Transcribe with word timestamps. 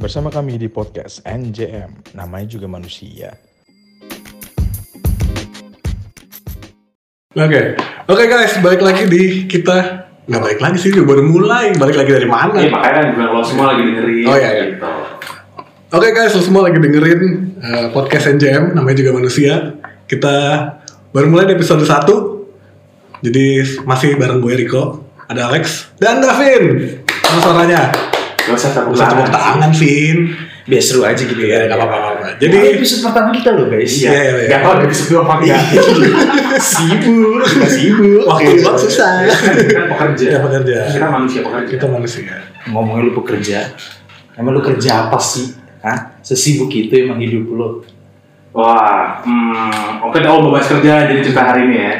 Bersama 0.00 0.32
kami 0.32 0.56
di 0.56 0.64
podcast 0.72 1.20
NJM, 1.28 2.16
namanya 2.16 2.48
juga 2.48 2.64
manusia. 2.64 3.36
Oke, 7.36 7.76
oke 8.08 8.24
guys, 8.24 8.56
balik 8.64 8.80
lagi 8.80 9.04
di 9.12 9.44
kita 9.44 10.08
nggak 10.24 10.40
balik 10.40 10.60
lagi 10.64 10.80
sih, 10.80 10.96
baru 11.04 11.20
mulai. 11.20 11.76
Balik 11.76 12.00
lagi 12.00 12.16
dari 12.16 12.24
mana? 12.24 12.56
Iya 12.56 12.72
makanya 12.72 12.94
kan 12.96 13.06
bilang 13.12 13.32
lo 13.36 13.44
semua 13.44 13.76
lagi 13.76 13.82
dengerin. 13.92 14.24
Oh, 14.24 14.36
iya, 14.40 14.50
iya. 14.56 14.64
Gitu. 14.72 14.88
Oke 15.92 16.08
guys, 16.16 16.32
lo 16.32 16.42
semua 16.48 16.62
lagi 16.64 16.80
dengerin 16.80 17.20
eh, 17.60 17.86
podcast 17.92 18.24
NJM, 18.32 18.72
namanya 18.72 18.96
juga 19.04 19.12
manusia. 19.20 19.84
Kita 20.08 20.34
baru 21.12 21.28
mulai 21.28 21.44
di 21.44 21.60
episode 21.60 21.84
1 21.84 23.20
Jadi 23.20 23.44
masih 23.84 24.16
bareng 24.16 24.40
gue 24.40 24.64
Riko, 24.64 25.12
ada 25.28 25.52
Alex 25.52 25.92
dan 26.00 26.24
Davin. 26.24 27.04
Mana 27.04 27.40
suaranya? 27.44 28.19
Gak 28.40 28.54
usah 28.54 28.70
tepuk 28.72 28.92
Bisa 28.92 29.06
tepuk 29.06 29.26
tangan. 29.28 29.36
tangan, 29.60 29.70
Vin. 29.74 30.18
biar 30.60 30.78
seru 30.78 31.02
aja 31.02 31.18
gitu 31.18 31.34
Iya, 31.34 31.66
ya. 31.66 31.66
nggak 31.66 31.82
apa-apa. 31.82 32.38
Jadi 32.38 32.54
Jadi 32.54 32.68
episode 32.78 33.00
pertama 33.02 33.28
kita 33.34 33.50
loh 33.52 33.66
guys. 33.66 33.90
Iya, 33.90 34.10
iya, 34.14 34.32
iya. 34.38 34.48
Gak 34.48 34.60
tau 34.62 34.74
dari 34.78 34.94
sebelum 34.94 35.20
apa 35.26 35.34
enggak. 35.42 35.60
sibuk, 36.70 37.42
kita 37.42 37.66
sibuk. 37.66 38.22
waktu 38.22 38.52
buat 38.62 38.76
susah. 38.78 39.10
Kan 39.26 39.54
kan 39.66 39.84
pekerja. 39.90 40.24
Iya, 40.30 40.38
pekerja. 40.38 40.76
Kita 40.94 41.08
manusia 41.10 41.40
pekerja. 41.42 41.68
Kita 41.68 41.86
manusia. 41.86 42.34
Ngomongin 42.70 43.02
lu 43.02 43.12
pekerja, 43.16 43.58
emang 44.36 44.52
lu 44.54 44.62
kerja 44.62 45.08
apa 45.08 45.18
sih? 45.18 45.58
Hah? 45.82 46.14
Sesibuk 46.20 46.70
itu 46.70 46.92
emang 46.94 47.18
hidup 47.18 47.50
lu. 47.50 47.68
Wah, 48.50 49.22
hmm, 49.22 50.06
oke 50.06 50.18
oh 50.22 50.38
mau 50.42 50.50
bahas 50.50 50.66
kerja 50.66 51.06
jadi 51.06 51.22
cerita 51.22 51.42
hari 51.46 51.66
ini 51.66 51.76
ya. 51.80 51.94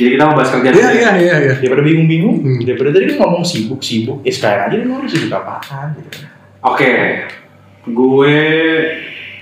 Jadi 0.00 0.16
kita 0.16 0.24
mau 0.24 0.32
bahas 0.32 0.48
kerja. 0.48 0.72
Iya, 0.72 0.88
iya, 0.96 1.10
iya, 1.20 1.34
iya. 1.44 1.54
Daripada 1.60 1.84
bingung-bingung, 1.84 2.36
Hmm. 2.40 2.60
daripada 2.64 2.88
tadi 2.96 3.04
kan 3.12 3.16
ngomong 3.20 3.44
sibuk-sibuk, 3.44 4.24
ya 4.24 4.32
sekarang 4.32 4.60
aja 4.72 4.74
lu 4.80 4.84
ngomong 4.88 5.10
sibuk 5.12 5.28
apaan 5.36 5.92
gitu. 6.00 6.24
Oke, 6.64 6.92
gue 7.84 8.36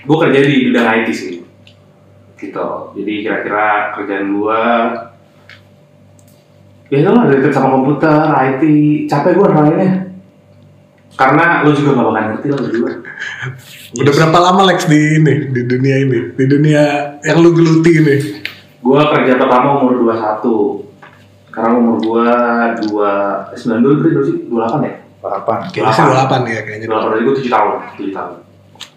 gue 0.03 0.17
kerja 0.19 0.39
di 0.43 0.53
bidang 0.67 0.87
IT 0.99 1.09
sih. 1.15 1.39
Gitu. 2.35 2.67
Jadi 2.99 3.13
kira-kira 3.23 3.95
kerjaan 3.95 4.35
gue 4.35 4.61
ya 6.89 6.97
itu 6.99 7.09
lah 7.13 7.23
related 7.29 7.53
sama 7.55 7.69
komputer, 7.71 8.15
IT, 8.35 8.63
capek 9.07 9.39
gue 9.39 9.47
lainnya. 9.47 9.91
Karena 11.19 11.67
lo 11.67 11.75
juga 11.75 11.99
gak 11.99 12.05
bakal 12.07 12.23
ngerti 12.31 12.47
lah 12.47 12.59
berdua. 12.63 12.91
Udah 13.99 14.13
berapa 14.15 14.37
lama 14.39 14.61
Lex 14.71 14.87
di 14.87 15.19
ini, 15.19 15.51
di 15.51 15.61
dunia 15.67 15.95
ini, 15.99 16.31
di 16.31 16.45
dunia 16.47 16.83
yang 17.27 17.43
lu 17.43 17.51
geluti 17.51 17.91
ini? 17.91 18.15
Gue 18.79 19.01
kerja 19.11 19.33
pertama 19.35 19.83
umur 19.83 20.07
21 20.07 21.51
Sekarang 21.51 21.73
umur 21.83 21.95
gue 21.99 22.27
2 22.87 23.55
92 23.55 23.99
berarti 23.99 24.11
berapa 24.13 24.27
sih? 24.27 24.37
28 24.47 24.87
ya? 24.87 24.93
Apa? 25.19 25.53
Kayaknya 25.71 25.91
sih 25.91 26.03
28 26.07 26.53
ya 26.55 26.61
kayaknya. 26.63 26.87
28 26.87 27.09
berarti 27.09 27.23
gue 27.23 27.35
7 27.43 27.55
tahun. 27.55 27.73
7 27.99 28.17
tahun. 28.17 28.35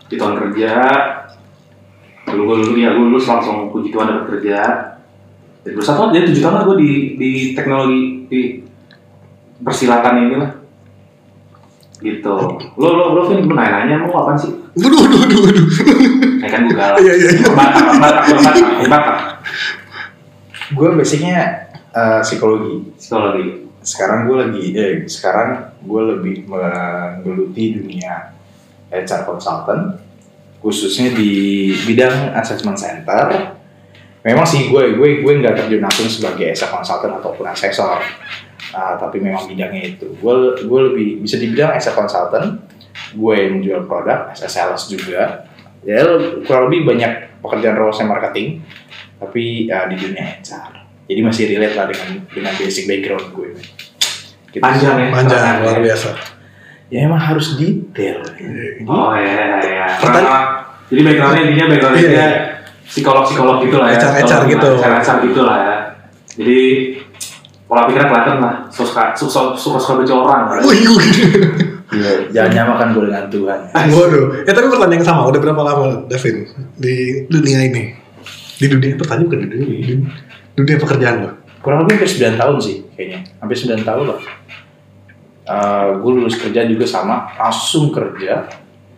7 0.07 0.21
tahun 0.21 0.35
kerja 0.39 0.73
Dulu 2.23 2.43
gue 2.49 2.57
dulu 2.65 2.77
ya, 2.79 2.95
gue 2.95 3.05
lulus 3.13 3.27
langsung 3.27 3.69
puji 3.75 3.91
Tuhan 3.91 4.09
dapat 4.09 4.25
kerja. 4.31 4.59
Dari 5.67 5.75
21 5.75 5.85
tahun, 5.85 6.11
jadi 6.15 6.25
7 6.33 6.45
tahun 6.47 6.55
lah 6.55 6.65
gue 6.65 6.77
di, 6.79 6.91
di 7.19 7.31
teknologi, 7.53 8.01
di 8.31 8.41
persilatan 9.63 10.15
ini 10.23 10.35
lah 10.39 10.51
gitu. 12.03 12.35
Lo 12.79 12.89
lo 12.95 13.05
lo 13.15 13.23
Vin 13.31 13.47
gue 13.47 13.55
nanya 13.55 13.87
nanya 13.87 13.97
mau 14.07 14.27
apa 14.27 14.35
sih 14.35 14.62
Waduh, 14.73 14.99
waduh, 15.05 15.19
waduh, 15.21 15.41
waduh. 15.45 15.67
kayak 16.41 16.53
kan 16.53 16.61
gue 16.65 16.77
galak 16.77 16.97
Iya, 17.05 17.13
iya, 17.13 17.31
iya. 17.37 17.49
Gue 20.73 20.89
basicnya 20.97 21.69
eh, 21.93 22.21
psikologi. 22.25 22.97
psikologi 22.97 23.69
Sekarang 23.83 24.31
gue 24.31 24.37
lagi, 24.39 24.63
eh 24.79 24.93
sekarang 25.11 25.75
gue 25.83 26.03
lebih 26.15 26.47
menggeluti 26.47 27.83
dunia 27.83 28.31
HR 28.95 29.27
consultant, 29.27 29.99
khususnya 30.63 31.11
di 31.13 31.31
bidang 31.83 32.31
assessment 32.39 32.79
center. 32.79 33.53
Memang 34.23 34.47
sih 34.47 34.71
gue 34.71 34.95
gue 34.95 35.09
gue 35.27 35.33
nggak 35.43 35.67
terjun 35.67 35.83
langsung 35.83 36.07
sebagai 36.07 36.55
HR 36.55 36.71
consultant 36.71 37.19
ataupun 37.19 37.45
asesor, 37.51 37.99
Ah, 38.71 38.95
tapi 38.97 39.19
memang 39.19 39.51
bidangnya 39.51 39.99
itu. 39.99 40.15
Gue 40.17 40.63
gue 40.63 40.81
lebih 40.95 41.09
bisa 41.21 41.37
dibilang 41.43 41.75
HR 41.75 41.93
consultant, 41.99 42.63
gue 43.13 43.35
yang 43.37 43.51
menjual 43.61 43.85
produk, 43.85 44.33
as 44.33 44.43
a 44.43 44.49
sales 44.49 44.89
juga. 44.89 45.47
Ya 45.83 46.03
kurang 46.47 46.71
lebih 46.71 46.89
banyak 46.95 47.43
pekerjaan 47.43 47.77
role 47.77 47.95
marketing, 48.07 48.63
tapi 49.19 49.67
ah, 49.69 49.87
di 49.91 49.97
dunia 49.99 50.41
HR. 50.41 50.73
Jadi 51.11 51.21
masih 51.21 51.45
relate 51.53 51.75
lah 51.77 51.87
dengan 51.91 52.09
dengan 52.31 52.53
basic 52.57 52.85
background 52.89 53.27
gue. 53.35 53.49
Gitu. 54.53 54.61
panjang 54.61 55.01
ya 55.01 55.09
Panjang, 55.09 55.65
luar 55.65 55.81
biasa. 55.81 56.09
Ya 56.93 57.09
emang 57.09 57.17
harus 57.25 57.57
detail. 57.57 58.21
Oh 58.85 59.17
iya 59.17 59.65
iya. 59.65 59.87
Pertanyaan- 59.97 60.29
Karena 60.29 60.37
jadi 60.93 61.01
backgroundnya 61.09 61.43
intinya 61.49 61.65
backgroundnya 61.73 62.03
Iya. 62.05 62.13
dia 62.13 62.27
psikolog 62.85 63.25
psikolog 63.25 63.57
gitu 63.65 63.77
lah 63.81 63.89
ya. 63.89 63.97
HR 63.97 64.13
psikolog 64.13 64.45
gitu. 64.53 64.69
HR 64.77 64.93
HR 65.01 65.17
gitu 65.25 65.41
lah 65.49 65.57
ya. 65.57 65.77
Jadi 66.37 66.61
pola 67.65 67.89
pikirnya 67.89 68.09
kelihatan 68.13 68.37
lah. 68.45 68.55
Suka 68.69 69.17
suka 69.17 69.57
suka 69.57 69.79
suka 69.81 70.05
orang. 70.13 70.61
Wih, 70.69 70.85
Iya, 71.93 72.13
jangan 72.33 72.51
nyamakan 72.57 72.87
gue 72.97 73.05
dengan 73.13 73.27
Tuhan. 73.29 73.59
Waduh. 73.93 74.25
Ya 74.49 74.53
tapi 74.57 74.67
pertanyaan 74.73 74.97
yang 74.97 75.05
sama, 75.05 75.29
udah 75.29 75.41
berapa 75.45 75.61
lama 75.61 75.85
Davin 76.09 76.49
di 76.81 77.29
dunia 77.29 77.69
ini? 77.69 77.93
Di 78.57 78.67
dunia 78.73 78.97
pertanyaan 78.97 79.29
bukan 79.29 79.39
di 79.45 79.49
dunia, 79.53 79.69
di 79.69 79.95
dunia 80.57 80.77
pekerjaan 80.81 81.17
lo. 81.21 81.31
Kurang 81.61 81.85
lebih 81.87 82.03
hampir 82.03 82.11
9 82.11 82.41
tahun 82.41 82.57
sih 82.59 82.77
kayaknya. 82.97 83.21
Hampir 83.39 83.57
9 83.61 83.85
tahun 83.87 84.05
lah. 84.09 84.21
gue 85.99 86.13
lulus 86.17 86.39
kerja 86.39 86.65
juga 86.65 86.87
sama, 86.89 87.29
langsung 87.37 87.93
kerja. 87.93 88.47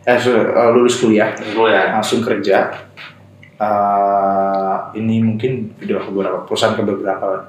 Eh, 0.04 0.19
eh, 0.21 0.71
lulus 0.77 1.00
kuliah, 1.00 1.33
Gue 1.33 1.72
ya. 1.72 1.97
langsung 1.97 2.21
kerja. 2.21 2.69
Eh, 3.56 4.77
ini 5.00 5.25
mungkin 5.25 5.72
udah 5.81 6.04
beberapa 6.12 6.38
perusahaan 6.44 6.77
ke 6.77 6.84
beberapa 6.84 7.49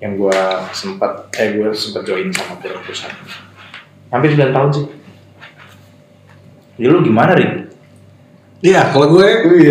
yang 0.00 0.16
gue 0.16 0.40
sempat 0.72 1.30
eh 1.36 1.54
gue 1.54 1.68
sempat 1.76 2.02
join 2.08 2.32
sama 2.32 2.56
beberapa 2.58 2.80
perusahaan. 2.82 3.43
Hampir 4.14 4.38
9 4.38 4.54
tahun 4.54 4.70
sih. 4.70 4.86
Ya 6.78 6.86
lu 6.90 7.02
gimana, 7.02 7.34
Rin? 7.34 7.66
Iya, 8.62 8.94
kalau 8.94 9.10
gue 9.10 9.26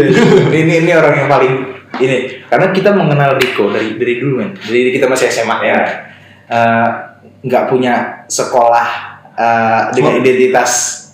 ini 0.60 0.84
ini 0.84 0.92
orang 0.92 1.24
yang 1.24 1.30
paling 1.32 1.54
ini. 2.04 2.44
Karena 2.52 2.76
kita 2.76 2.92
mengenal 2.92 3.40
Riko 3.40 3.72
dari 3.72 3.96
dari 3.96 4.20
dulu 4.20 4.44
men. 4.44 4.52
Dari 4.60 4.92
kita 4.92 5.08
masih 5.08 5.32
SMA 5.32 5.58
ya 5.64 5.80
Eh, 6.44 6.88
nggak 7.44 7.72
punya 7.72 8.28
sekolah 8.28 8.88
eh, 9.36 9.82
dengan 9.96 10.20
identitas 10.20 10.72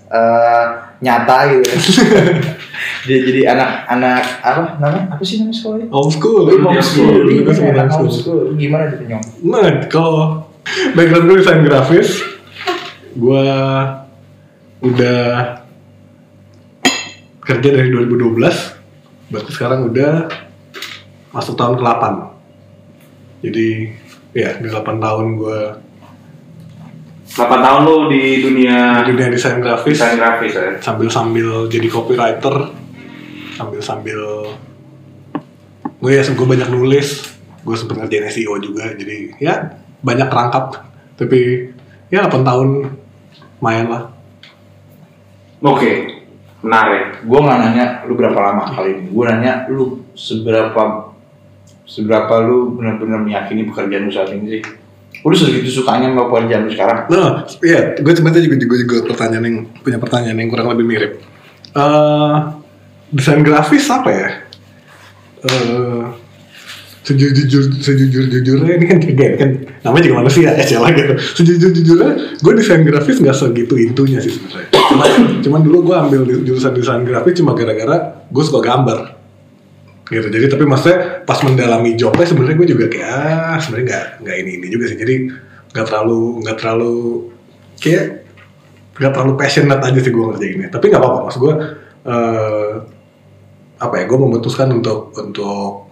eh, 0.09 0.65
nyata 0.99 1.37
gitu. 1.53 1.69
Dia 3.07 3.17
jadi 3.23 3.41
anak-anak 3.55 4.23
apa 4.41 4.61
namanya? 4.81 5.05
Apa 5.13 5.23
sih 5.23 5.39
nama 5.39 5.53
sekolahnya 5.53 5.87
homeschool. 5.93 6.49
Iya, 6.49 6.59
homeschool. 6.65 7.13
Homeschool. 7.29 7.77
homeschool. 7.77 8.41
gimana 8.57 8.89
tuh 8.91 9.05
nyong? 9.05 9.23
Nah, 9.47 9.67
kalau 9.87 10.49
background 10.97 11.25
gue 11.29 11.37
desain 11.39 11.61
grafis, 11.63 12.09
gue 13.15 13.45
udah 14.79 15.21
kerja 17.41 17.69
dari 17.73 17.89
2012, 17.89 19.33
berarti 19.33 19.51
sekarang 19.53 19.89
udah 19.89 20.29
masuk 21.33 21.57
tahun 21.57 21.81
ke-8. 21.81 22.03
Jadi, 23.39 23.69
ya 24.35 24.59
di 24.61 24.67
8 24.69 25.01
tahun 25.01 25.25
gue 25.39 25.59
8 27.29 27.45
tahun 27.45 27.81
lu 27.85 28.09
di 28.09 28.41
dunia 28.41 29.05
di 29.05 29.13
dunia 29.15 29.29
desain 29.29 29.61
grafis, 29.61 29.95
desain 29.95 30.17
grafis 30.17 30.53
ya. 30.57 30.75
sambil-sambil 30.81 31.69
jadi 31.69 31.87
copywriter, 31.87 32.73
sambil-sambil 33.53 34.49
gue 35.99 36.11
ya 36.11 36.25
gue 36.25 36.47
banyak 36.47 36.69
nulis, 36.73 37.29
gue 37.61 37.75
sempet 37.77 38.01
ngerjain 38.01 38.27
SEO 38.33 38.57
juga, 38.59 38.91
jadi 38.97 39.37
ya 39.37 39.77
banyak 40.01 40.27
kerangkap, 40.27 40.89
tapi 41.15 41.71
ya 42.09 42.25
8 42.25 42.41
tahun 42.41 42.69
main 43.61 43.85
lah. 43.89 44.03
Oke. 45.61 46.19
Menarik. 46.59 47.23
gue 47.23 47.39
nggak 47.39 47.59
nanya 47.63 47.85
lu 48.03 48.19
berapa 48.19 48.35
lama 48.35 48.67
kali 48.75 48.91
ini 48.99 49.07
gue 49.15 49.23
nanya 49.23 49.63
lu 49.71 50.03
seberapa 50.11 51.15
seberapa 51.87 52.33
lu 52.43 52.75
benar-benar 52.75 53.23
meyakini 53.23 53.63
pekerjaan 53.63 54.07
lu 54.07 54.11
saat 54.11 54.35
ini 54.35 54.59
sih 54.59 54.61
lu 55.23 55.35
segitu 55.35 55.71
sukanya 55.71 56.11
sama 56.11 56.27
pekerjaan 56.27 56.67
lu 56.67 56.71
sekarang 56.75 56.99
Nah, 57.07 57.47
iya, 57.63 57.95
gue 57.95 58.11
sebenarnya 58.11 58.43
juga, 58.43 58.57
juga 58.59 58.75
juga 58.75 58.95
pertanyaan 59.07 59.45
yang 59.47 59.57
punya 59.79 59.97
pertanyaan 60.03 60.35
yang 60.35 60.49
kurang 60.51 60.67
lebih 60.75 60.85
mirip. 60.87 61.11
Eh, 61.75 62.35
desain 63.15 63.39
grafis 63.39 63.87
apa 63.87 64.09
ya? 64.11 64.29
Eh, 65.47 66.03
sejujur 67.09 67.63
sejujur 67.81 68.23
jujurnya 68.29 68.73
ini 68.77 68.85
kan 68.85 68.97
kayak 69.01 69.33
kan 69.41 69.49
namanya 69.81 70.03
juga 70.05 70.15
manusia 70.21 70.53
ya 70.53 70.77
lah 70.77 70.93
gitu. 70.93 71.13
Sejujur 71.17 71.69
jujurnya, 71.73 72.11
gue 72.37 72.53
desain 72.53 72.85
grafis 72.85 73.17
nggak 73.17 73.33
segitu 73.33 73.73
intunya 73.81 74.21
sih 74.21 74.37
sebenarnya. 74.37 74.69
Cuma, 74.93 75.05
cuman 75.41 75.61
dulu 75.65 75.77
gue 75.89 75.95
ambil 75.97 76.21
jurusan 76.45 76.77
desain 76.77 77.01
grafis 77.01 77.41
cuma 77.41 77.57
gara-gara 77.57 78.21
gue 78.29 78.43
suka 78.45 78.61
gambar 78.61 79.19
gitu 80.09 80.25
jadi 80.25 80.45
tapi 80.49 80.65
maksudnya 80.65 81.21
pas 81.21 81.37
mendalami 81.45 81.93
jobnya 81.93 82.25
sebenarnya 82.25 82.57
gue 82.57 82.67
juga 82.73 82.85
kayak 82.89 83.09
ah 83.13 83.57
sebenarnya 83.61 83.85
nggak 83.85 84.05
nggak 84.25 84.35
ini 84.41 84.51
ini 84.57 84.67
juga 84.73 84.85
sih 84.89 84.97
jadi 84.97 85.15
nggak 85.69 85.85
terlalu 85.85 86.21
nggak 86.41 86.57
terlalu 86.57 86.97
kayak 87.77 88.05
nggak 88.97 89.11
terlalu 89.13 89.33
passionate 89.37 89.81
aja 89.85 89.99
sih 90.01 90.09
gue 90.09 90.25
ngerjainnya 90.25 90.69
tapi 90.73 90.89
nggak 90.89 91.01
apa-apa 91.01 91.19
maksud 91.29 91.39
gue 91.45 91.53
eh, 92.09 92.73
apa 93.79 93.93
ya 93.95 94.03
gue 94.09 94.17
memutuskan 94.17 94.67
untuk 94.73 95.13
untuk 95.13 95.88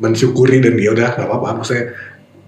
mensyukuri 0.00 0.64
dan 0.64 0.74
ya 0.80 0.96
udah 0.96 1.14
nggak 1.14 1.28
apa-apa 1.28 1.60
maksudnya 1.60 1.92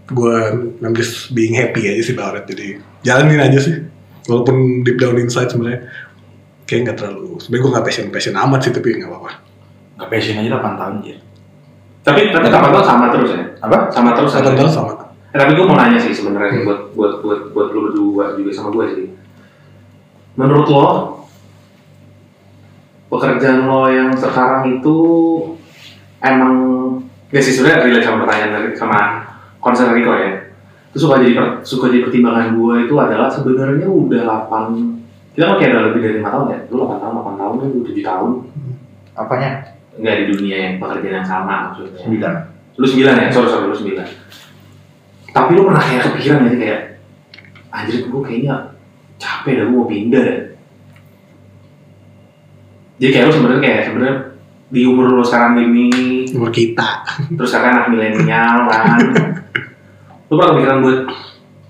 gue 0.09 0.37
I'm 0.83 0.97
just 0.97 1.31
being 1.37 1.55
happy 1.55 1.87
aja 1.87 2.03
sih 2.03 2.17
about 2.17 2.41
it 2.41 2.49
jadi 2.49 2.81
jalanin 3.05 3.41
aja 3.41 3.59
sih 3.61 3.77
walaupun 4.27 4.83
deep 4.83 4.99
down 4.99 5.21
inside 5.21 5.53
sebenarnya 5.53 5.87
kayak 6.65 6.91
nggak 6.91 6.97
terlalu 6.99 7.39
sebenarnya 7.39 7.63
gue 7.63 7.73
nggak 7.77 7.87
passion 7.87 8.07
passion 8.09 8.35
amat 8.35 8.61
sih 8.65 8.73
tapi 8.73 8.99
nggak 8.99 9.13
apa-apa 9.13 9.53
Gak 10.03 10.09
passion 10.11 10.41
aja 10.41 10.59
8 10.59 10.81
tahun 10.83 10.95
aja. 11.05 11.15
Tapi 12.03 12.21
tapi 12.35 12.47
sama 12.51 12.67
lo 12.75 12.81
sama 12.83 13.07
terus 13.15 13.31
ya? 13.39 13.45
Apa? 13.63 13.87
Sama 13.95 14.11
terus 14.19 14.35
aja. 14.35 14.51
tahun 14.51 14.73
sama 14.73 14.93
Eh, 15.33 15.39
tapi 15.41 15.57
gue 15.57 15.65
mau 15.65 15.79
nanya 15.79 15.97
sih 15.97 16.13
sebenarnya 16.13 16.61
nih 16.61 16.63
buat 16.67 16.93
buat 16.93 17.13
buat 17.25 17.41
buat 17.57 17.69
lu 17.73 17.89
berdua 17.89 18.37
juga 18.37 18.51
sama 18.53 18.69
gue 18.75 18.85
sih. 18.93 19.07
Menurut 20.37 20.67
lo 20.69 20.87
pekerjaan 23.09 23.65
lo 23.65 23.89
yang 23.89 24.11
sekarang 24.13 24.77
itu 24.77 24.97
emang 26.21 26.57
ya 27.33 27.41
sih 27.41 27.53
sebenarnya 27.57 27.89
relate 27.89 28.05
sama 28.05 28.19
pertanyaan 28.29 28.51
dari 28.53 28.69
sama 28.77 28.99
konser 29.59 29.89
Rico 29.91 30.13
ya. 30.15 30.53
Itu 30.93 31.09
suka 31.09 31.25
jadi 31.25 31.33
per- 31.33 31.65
suka 31.65 31.89
jadi 31.89 32.05
pertimbangan 32.05 32.53
gue 32.53 32.75
itu 32.85 32.95
adalah 33.01 33.33
sebenarnya 33.33 33.89
udah 33.89 34.21
8 34.47 35.33
kita 35.33 35.49
kan 35.49 35.57
kayak 35.57 35.73
udah 35.73 35.85
lebih 35.89 36.01
dari 36.05 36.15
lima 36.21 36.29
tahun 36.29 36.47
ya. 36.53 36.59
Lu 36.69 36.85
8 36.85 37.01
tahun, 37.01 37.13
8 37.25 37.41
tahun 37.41 37.55
kan 37.57 37.69
udah 37.73 37.85
7 37.89 38.05
tahun. 38.05 38.31
Apanya? 39.17 39.51
Enggak 39.97 40.15
di 40.21 40.25
dunia 40.37 40.57
yang 40.57 40.75
pekerjaan 40.77 41.17
yang 41.21 41.29
sama 41.29 41.55
maksudnya. 41.73 42.01
9. 42.01 42.53
lu 42.73 42.87
sembilan 42.89 43.15
ya 43.21 43.27
sorry 43.29 43.49
sorry 43.53 43.69
lu 43.69 43.77
sembilan 43.77 44.07
tapi 45.33 45.51
lu 45.53 45.63
pernah 45.69 45.83
kayak 45.85 46.03
kepikiran 46.09 46.41
gak 46.41 46.53
sih 46.57 46.61
kayak 46.61 46.81
anjir 47.69 47.97
gue 48.09 48.23
kayaknya 48.25 48.55
capek 49.21 49.53
dah 49.61 49.65
gue 49.69 49.77
mau 49.77 49.85
pindah 49.85 50.23
deh 50.25 50.41
jadi 52.97 53.11
kayak 53.13 53.25
lu 53.29 53.33
sebenarnya 53.37 53.61
kayak 53.61 53.81
sebenarnya 53.93 54.17
di 54.73 54.89
umur 54.89 55.13
lu 55.13 55.21
sekarang 55.21 55.61
ini 55.61 55.93
umur 56.33 56.49
kita 56.49 57.05
terus 57.37 57.53
kakak 57.53 57.77
anak 57.77 57.87
milenial 57.93 58.65
kan 58.73 58.99
lu 60.33 60.41
pernah 60.41 60.57
kepikiran 60.57 60.79
buat 60.81 61.01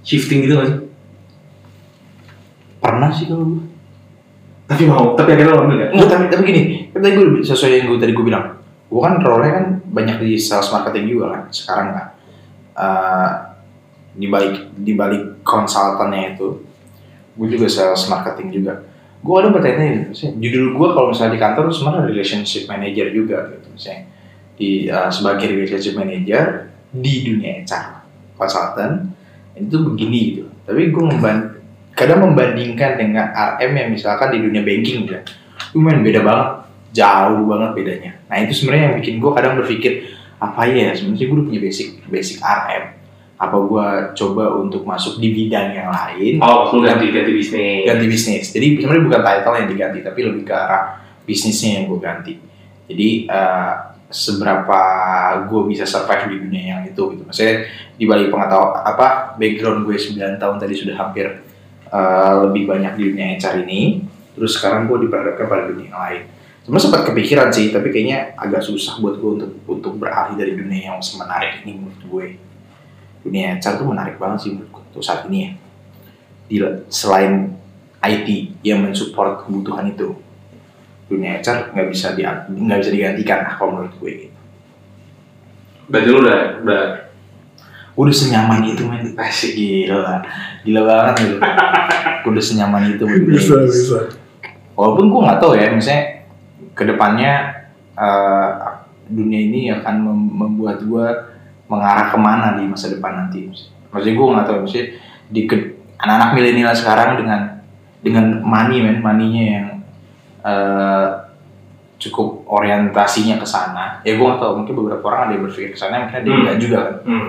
shifting 0.07 0.47
gitu 0.47 0.55
gak 0.63 0.69
sih 0.71 0.79
Pernah 2.83 3.15
sih 3.15 3.31
kalau 3.31 3.47
gue. 3.47 3.63
tapi 4.67 4.91
mau 4.91 5.15
tapi 5.15 5.39
akhirnya 5.39 5.55
lo 5.55 5.67
ambil 5.67 5.87
gak 5.87 5.91
Enggak, 5.95 6.11
tapi, 6.11 6.25
tapi 6.35 6.43
gini, 6.51 6.63
kan 6.91 6.99
tadi 6.99 7.15
gue 7.15 7.27
sesuai 7.47 7.71
yang 7.79 7.87
gue 7.95 7.99
tadi 8.03 8.11
gue 8.11 8.27
bilang, 8.27 8.59
gue 8.91 9.01
kan 9.03 9.23
role 9.23 9.47
kan 9.47 9.67
banyak 9.87 10.19
di 10.19 10.35
sales 10.35 10.67
marketing 10.75 11.15
juga 11.15 11.25
kan 11.31 11.43
sekarang 11.55 11.89
kan. 11.95 12.07
Eh, 12.75 13.31
di 14.19 14.27
balik 14.27 14.75
di 14.75 14.99
balik 14.99 15.47
konsultannya 15.47 16.35
itu, 16.35 16.59
gue 17.39 17.49
juga 17.55 17.71
sales 17.71 18.03
marketing 18.11 18.49
juga. 18.51 18.83
Gue 19.23 19.37
ada 19.39 19.55
bertanya 19.55 20.11
misalnya, 20.11 20.35
judul 20.43 20.67
gue 20.75 20.89
kalau 20.99 21.09
misalnya 21.15 21.33
di 21.39 21.41
kantor 21.41 21.65
sebenarnya 21.71 22.03
relationship 22.11 22.67
manager 22.67 23.07
juga 23.15 23.37
gitu 23.55 23.67
misalnya 23.71 24.03
di 24.59 24.71
eh, 24.91 25.11
sebagai 25.15 25.47
relationship 25.47 25.95
manager 25.95 26.43
di 26.91 27.15
dunia 27.25 27.63
HR 27.63 27.87
konsultan 28.35 29.15
itu 29.55 29.77
begini 29.79 30.21
gitu. 30.35 30.45
Tapi 30.67 30.91
gue 30.91 31.05
memban 31.07 31.37
kadang 31.95 32.25
membandingkan 32.27 32.99
dengan 32.99 33.31
RM 33.31 33.73
yang 33.79 33.89
misalkan 33.95 34.35
di 34.35 34.39
dunia 34.43 34.65
banking 34.65 35.07
ya 35.07 35.21
itu 35.71 35.79
men 35.79 36.03
beda 36.03 36.21
banget 36.25 36.49
jauh 36.93 37.43
banget 37.47 37.71
bedanya. 37.79 38.13
Nah 38.27 38.37
itu 38.43 38.53
sebenarnya 38.59 38.83
yang 38.91 38.95
bikin 38.99 39.15
gue 39.23 39.31
kadang 39.33 39.55
berpikir 39.57 39.93
apa 40.43 40.67
ya 40.67 40.91
sebenarnya 40.99 41.27
gue 41.31 41.43
punya 41.47 41.61
basic 41.63 42.03
basic 42.11 42.43
RM 42.43 43.02
apa 43.43 43.59
gue 43.59 43.87
coba 44.15 44.55
untuk 44.55 44.87
masuk 44.87 45.19
di 45.19 45.35
bidang 45.35 45.75
yang 45.75 45.91
lain? 45.91 46.39
Oh 46.39 46.71
ganti 46.79 47.11
ganti 47.11 47.33
bisnis. 47.35 47.83
Ganti 47.83 48.07
bisnis. 48.07 48.47
Jadi 48.55 48.79
sebenarnya 48.79 49.05
bukan 49.11 49.23
title 49.27 49.57
yang 49.59 49.69
diganti 49.75 49.99
tapi 49.99 50.21
lebih 50.23 50.47
ke 50.47 50.55
arah 50.55 51.03
bisnisnya 51.27 51.83
yang 51.83 51.85
gue 51.91 51.99
ganti. 51.99 52.35
Jadi 52.87 53.09
eh, 53.27 53.75
seberapa 54.15 54.81
gue 55.51 55.61
bisa 55.67 55.83
survive 55.83 56.31
di 56.31 56.37
dunia 56.47 56.63
yang 56.79 56.81
itu 56.87 57.03
gitu. 57.19 57.23
Maksudnya 57.27 57.67
di 57.99 58.05
balik 58.07 58.31
pengetahuan 58.31 58.87
apa 58.87 59.35
background 59.35 59.91
gue 59.91 59.97
9 59.99 60.39
tahun 60.39 60.57
tadi 60.63 60.75
sudah 60.79 60.95
hampir 60.95 61.27
eh, 61.91 62.33
lebih 62.47 62.71
banyak 62.71 62.95
di 62.95 63.03
dunia 63.11 63.27
HR 63.43 63.67
ini 63.67 64.07
terus 64.39 64.55
sekarang 64.55 64.87
gue 64.87 65.03
diperhadapkan 65.03 65.51
pada 65.51 65.67
dunia 65.67 65.91
yang 65.91 65.99
lain. 65.99 66.23
Sebenarnya 66.63 66.85
sempat 66.87 67.03
kepikiran 67.11 67.51
sih 67.51 67.75
tapi 67.75 67.91
kayaknya 67.91 68.39
agak 68.39 68.63
susah 68.63 69.03
buat 69.03 69.19
gue 69.19 69.31
untuk 69.35 69.51
untuk 69.67 69.99
beralih 69.99 70.39
dari 70.39 70.55
dunia 70.55 70.95
yang 70.95 71.03
semenarik 71.03 71.67
ini 71.67 71.83
menurut 71.83 72.03
gue 72.07 72.52
dunia 73.23 73.57
HR 73.59 73.79
tuh 73.79 73.87
menarik 73.87 74.17
banget 74.19 74.39
sih 74.47 74.51
menurut 74.55 74.71
gue 74.75 74.83
untuk 74.93 75.03
saat 75.03 75.27
ini 75.31 75.39
ya. 75.47 75.51
Di, 76.51 76.57
selain 76.93 77.55
IT 78.03 78.29
yang 78.67 78.83
mensupport 78.83 79.47
kebutuhan 79.47 79.95
itu 79.95 80.19
dunia 81.07 81.39
HR 81.39 81.71
nggak 81.73 81.89
bisa 81.89 82.19
di 82.19 82.27
nggak 82.27 82.79
bisa 82.83 82.91
digantikan 82.91 83.39
lah 83.47 83.55
kalau 83.55 83.71
menurut 83.79 83.95
gue 84.01 84.11
gitu. 84.27 84.39
berarti 85.91 86.09
lu 86.09 86.19
udah 86.25 86.41
udah 86.65 86.83
udah 87.93 88.15
senyaman 88.15 88.65
itu 88.65 88.83
men. 88.89 89.13
Asik 89.21 89.53
gila 89.53 90.25
gila 90.65 90.81
banget 90.89 91.15
gitu. 91.21 91.37
Gue 92.25 92.31
udah 92.33 92.45
senyaman 92.45 92.83
itu 92.97 93.05
dunia 93.05 93.37
bisa 93.37 93.55
bisa. 93.67 93.99
Walaupun 94.73 95.13
gue 95.13 95.21
nggak 95.21 95.41
tahu 95.43 95.53
ya 95.59 95.69
misalnya 95.69 96.25
ke 96.73 96.83
depannya 96.89 97.33
eh, 97.93 98.51
dunia 99.13 99.41
ini 99.45 99.61
akan 99.69 99.95
mem- 100.01 100.33
membuat 100.33 100.81
gue 100.81 101.07
mengarah 101.73 102.13
ke 102.13 102.19
mana 102.21 102.61
di 102.61 102.69
masa 102.69 102.93
depan 102.93 103.25
nanti 103.25 103.49
maksudnya 103.89 104.13
gue 104.13 104.27
nggak 104.37 104.47
tahu 104.47 104.59
misalnya 104.69 104.87
di 105.33 105.41
anak-anak 105.97 106.31
milenial 106.37 106.75
sekarang 106.77 107.17
dengan 107.17 107.41
dengan 108.05 108.45
money 108.45 108.85
men 108.85 109.01
money-nya 109.01 109.45
yang 109.57 109.67
eh, 110.45 111.09
cukup 111.97 112.45
orientasinya 112.51 113.41
ke 113.41 113.47
sana 113.49 114.05
ya 114.05 114.19
gue 114.19 114.27
nggak 114.27 114.43
tahu 114.43 114.53
mungkin 114.61 114.75
beberapa 114.85 115.05
orang 115.09 115.21
ada 115.25 115.33
yang 115.39 115.45
berpikir 115.49 115.73
ke 115.73 115.79
sana 115.81 116.05
mungkin 116.05 116.19
ada 116.21 116.27
yang 116.29 116.37
Hmm. 116.37 116.45
enggak 116.45 116.59
juga 116.61 116.79
kan 116.85 116.95
hmm. 117.09 117.29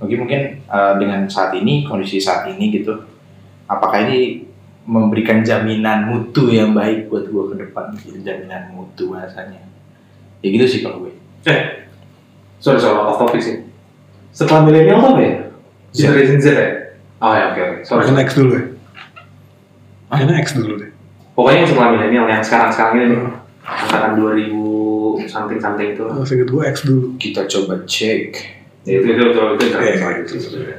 mungkin 0.00 0.16
mungkin 0.24 0.40
eh, 0.64 0.94
dengan 0.96 1.20
saat 1.28 1.52
ini 1.52 1.84
kondisi 1.84 2.16
saat 2.16 2.48
ini 2.48 2.64
gitu 2.72 2.96
apakah 3.68 4.08
ini 4.08 4.48
memberikan 4.82 5.46
jaminan 5.46 6.10
mutu 6.10 6.50
yang 6.50 6.74
baik 6.74 7.06
buat 7.06 7.30
gue 7.30 7.44
ke 7.54 7.56
depan 7.66 7.94
gitu, 7.98 8.18
jaminan 8.18 8.74
mutu 8.74 9.14
bahasanya 9.14 9.62
ya 10.42 10.48
gitu 10.48 10.66
sih 10.66 10.80
kalau 10.82 11.06
gue 11.06 11.12
Eh, 11.42 11.90
sorry 12.62 12.78
soal 12.78 13.02
off 13.02 13.18
topic 13.18 13.42
sih. 13.42 13.66
Setelah 14.32 14.64
milenial 14.64 14.98
tuh 14.98 15.10
apa 15.14 15.20
ya? 15.20 15.34
Generation 15.92 16.38
Z 16.40 16.46
ya? 16.56 16.68
Oh 17.20 17.32
ya, 17.36 17.52
oke 17.52 17.60
oke. 17.60 17.76
Sorry. 17.84 18.00
Mungkin 18.08 18.24
X 18.24 18.30
dulu 18.34 18.50
ya 18.56 18.64
Mungkin 20.12 20.36
X 20.40 20.46
dulu 20.56 20.72
deh 20.80 20.90
Pokoknya 21.32 21.58
yang 21.64 21.68
setelah 21.68 21.88
milenial 21.96 22.26
yang 22.28 22.42
sekarang 22.44 22.68
sekarang 22.68 22.92
ini 23.00 23.04
nih, 23.16 23.20
angkatan 23.64 24.12
2000 24.20 25.32
something 25.32 25.58
something 25.60 25.88
itu. 25.96 26.04
Oh, 26.04 26.20
seinget 26.26 26.48
gue 26.52 26.62
X 26.68 26.76
dulu 26.84 27.16
kita 27.16 27.48
coba 27.48 27.80
cek 27.88 28.60
Ya, 28.82 28.98
itu 28.98 29.14
itu 29.14 29.22
itu 29.30 29.38
itu 29.38 29.62
itu, 29.62 29.78
itu, 29.78 30.34
itu, 30.42 30.58
itu. 30.58 30.74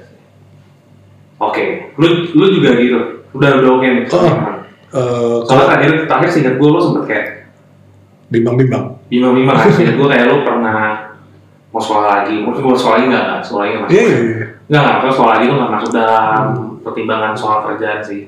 Oke, 1.39 1.95
lu 1.95 2.07
lu 2.35 2.45
juga 2.59 2.75
gitu. 2.75 2.99
Udah 3.31 3.63
udah 3.63 3.69
oke 3.79 3.87
nih. 3.87 4.03
Oh. 4.11 4.27
Eh, 4.93 5.37
Soalnya 5.49 5.65
terakhir 5.73 5.91
terakhir 6.05 6.29
singkat 6.29 6.53
gue 6.61 6.69
lo 6.69 6.79
sempet 6.83 7.03
kayak 7.09 7.27
bimbang-bimbang 8.29 8.93
bimbang-bimbang 9.09 9.57
kan. 9.57 9.69
Singkat 9.73 9.95
gue 9.97 10.07
kayak 10.07 10.25
lo 10.29 10.35
pernah 10.45 10.62
mau 11.73 11.81
sekolah 11.81 12.05
lagi. 12.07 12.35
Mungkin 12.39 12.61
gue 12.61 12.77
sekolah 12.77 12.95
lagi 12.95 13.07
nggak? 13.09 13.23
nggak? 13.25 13.41
Sekolah 13.41 13.61
lagi 13.61 13.71
nggak 13.73 13.83
masuk. 13.83 13.97
Iya, 13.97 14.05
iya. 14.13 14.45
Nggak 14.69 14.81
nggak. 14.81 14.95
Kalau 14.95 15.11
sekolah 15.11 15.31
lagi 15.33 15.43
tuh 15.43 15.55
nggak 15.57 15.71
masuk 15.73 15.89
dalam 15.91 16.43
pertimbangan 16.79 17.33
soal 17.33 17.57
kerjaan 17.65 17.99
sih 17.99 18.21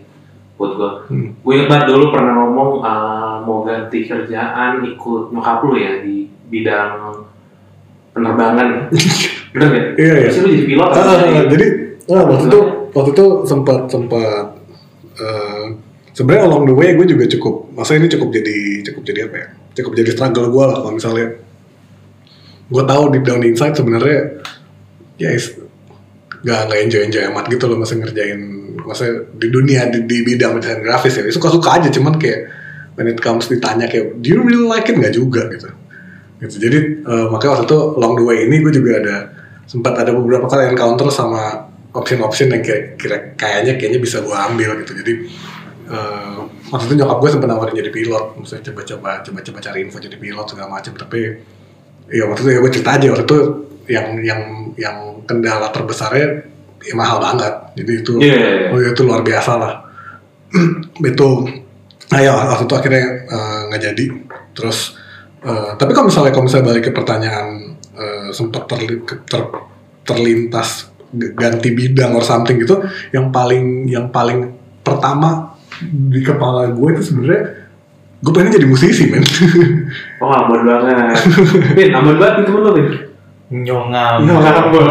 buat 0.55 0.71
gue. 0.73 0.91
Hmm. 1.13 1.27
Gue 1.39 1.51
ingat 1.53 1.67
banget 1.69 1.85
dulu 1.93 2.05
pernah 2.09 2.33
ngomong 2.35 2.69
uh, 2.81 3.35
mau 3.43 3.61
ganti 3.61 3.99
kerjaan 4.03 4.81
ikut 4.81 5.23
nyokap 5.29 5.59
lu 5.61 5.77
ya 5.77 6.01
di 6.01 6.25
bidang 6.49 7.21
penerbangan. 8.11 8.67
Bener 9.53 9.67
gak? 9.71 9.85
Iya, 9.95 10.13
iya. 10.19 10.29
Terus 10.31 10.39
lu 10.41 10.49
jadi 10.51 10.63
pilot 10.65 10.89
Ah, 10.89 10.95
atau 10.95 11.15
ah, 11.15 11.45
jadi- 11.47 11.73
ah, 12.11 12.23
waktu 12.27 12.45
itu 12.49 12.59
waktu 12.91 13.09
itu 13.11 13.25
sempat 13.43 13.79
sempat 13.87 14.45
eh, 15.15 15.65
sebenarnya 16.11 16.43
along 16.47 16.63
the 16.67 16.75
way 16.75 16.95
gue 16.95 17.07
juga 17.07 17.27
cukup 17.27 17.71
masa 17.71 17.95
ini 17.95 18.07
cukup 18.07 18.31
jadi 18.31 18.57
cukup 18.87 19.03
jadi 19.03 19.19
apa 19.27 19.35
ya 19.35 19.47
cukup 19.75 19.91
jadi 19.95 20.09
struggle 20.11 20.47
gue 20.47 20.63
lah 20.63 20.77
kalau 20.79 20.95
misalnya 20.95 21.27
gue 22.65 22.83
tahu 22.83 23.03
deep 23.13 23.25
down 23.25 23.41
inside 23.45 23.77
sebenarnya 23.77 24.41
ya 25.21 25.29
is- 25.31 25.53
nggak 26.45 26.59
nggak 26.69 26.79
enjoy 26.85 27.01
enjoy 27.01 27.23
amat 27.33 27.45
gitu 27.49 27.65
loh 27.65 27.77
masa 27.81 27.97
ngerjain 27.97 28.37
masa 28.85 29.05
di 29.33 29.49
dunia 29.49 29.89
di, 29.89 30.05
di 30.05 30.21
bidang 30.21 30.61
desain 30.61 30.81
grafis 30.85 31.17
ya. 31.17 31.25
Suka 31.33 31.49
suka 31.49 31.81
aja 31.81 31.89
cuman 31.89 32.21
kayak 32.21 32.39
when 32.93 33.09
it 33.09 33.17
comes 33.17 33.49
ditanya 33.49 33.89
kayak 33.89 34.21
do 34.21 34.29
you 34.29 34.39
really 34.45 34.61
like 34.61 34.85
it? 34.85 34.93
Nggak 34.93 35.17
juga 35.17 35.49
gitu. 35.49 35.73
Gitu. 36.37 36.55
Jadi 36.61 36.77
eh, 37.01 37.25
makanya 37.33 37.51
waktu 37.57 37.65
itu 37.65 37.77
along 37.97 38.13
the 38.21 38.23
way 38.25 38.37
ini 38.45 38.61
gue 38.61 38.73
juga 38.77 38.91
ada 39.01 39.15
sempat 39.65 39.97
ada 39.97 40.13
beberapa 40.13 40.45
kali 40.45 40.69
encounter 40.69 41.09
sama 41.09 41.65
option-option 41.95 42.53
yang 42.53 42.61
kira, 42.61 42.79
kira 42.93 43.17
kayaknya 43.33 43.81
kayaknya 43.81 43.99
bisa 44.03 44.21
gue 44.21 44.35
ambil 44.35 44.85
gitu. 44.85 44.93
Jadi 45.01 45.13
eh 45.85 46.37
waktu 46.69 46.85
itu 46.89 46.95
nyokap 47.01 47.17
gue 47.25 47.29
sempat 47.33 47.47
nawarin 47.49 47.73
jadi 47.73 47.89
pilot. 47.89 48.37
Maksudnya 48.37 48.63
coba-coba 48.69 49.09
coba-coba 49.25 49.59
cari 49.65 49.79
info 49.81 49.97
jadi 49.97 50.17
pilot 50.21 50.45
segala 50.45 50.69
macam 50.77 50.93
tapi 50.93 51.41
ya 52.09 52.23
waktu 52.29 52.41
itu 52.45 52.51
ya 52.53 52.59
gue 52.61 52.71
cerita 52.71 52.89
aja 52.95 53.05
waktu 53.11 53.23
itu 53.25 53.37
yang 53.85 54.07
yang 54.21 54.41
yang 54.77 54.97
kendala 55.25 55.69
terbesarnya 55.69 56.45
ya 56.81 56.93
mahal 56.93 57.17
banget. 57.17 57.53
Jadi 57.77 57.91
itu 58.01 58.13
Iya, 58.21 58.35
iya, 58.35 58.49
iya. 58.49 58.67
oh 58.73 58.79
itu 58.81 59.01
luar 59.01 59.21
biasa 59.21 59.51
lah. 59.57 59.73
Itu 61.01 61.27
nah 62.05 62.21
ya 62.21 62.31
waktu 62.37 62.69
itu 62.69 62.75
akhirnya 62.77 63.03
eh, 63.25 63.59
nggak 63.69 63.81
jadi. 63.81 64.05
Terus 64.53 64.93
eh, 65.41 65.71
tapi 65.75 65.91
kalau 65.91 66.07
misalnya 66.13 66.31
kalau 66.31 66.45
misalnya 66.45 66.67
balik 66.69 66.83
ke 66.87 66.91
pertanyaan 66.93 67.47
eh, 67.97 68.27
sempat 68.29 68.69
terli- 68.69 69.01
ter- 69.25 69.53
terlintas 70.05 70.93
ganti 71.15 71.71
bidang 71.71 72.13
or 72.13 72.21
something 72.21 72.59
gitu 72.59 72.83
yang 73.09 73.31
paling 73.31 73.87
yang 73.87 74.11
paling 74.11 74.51
pertama 74.83 75.55
di 75.81 76.19
kepala 76.21 76.69
gue 76.69 76.89
itu 76.93 77.03
sebenarnya 77.03 77.64
gue 78.25 78.33
pengen 78.33 78.57
jadi 78.57 78.65
musisi 78.65 79.05
men 79.13 79.21
Oh, 80.23 80.33
ambon 80.33 80.65
banget. 80.65 81.13
Bin, 81.77 81.93
ambon 81.93 82.17
banget 82.17 82.49
itu 82.49 82.51
lu, 82.57 82.71
Bin. 82.73 82.87
Nyongam. 83.53 84.25
ambon. 84.25 84.83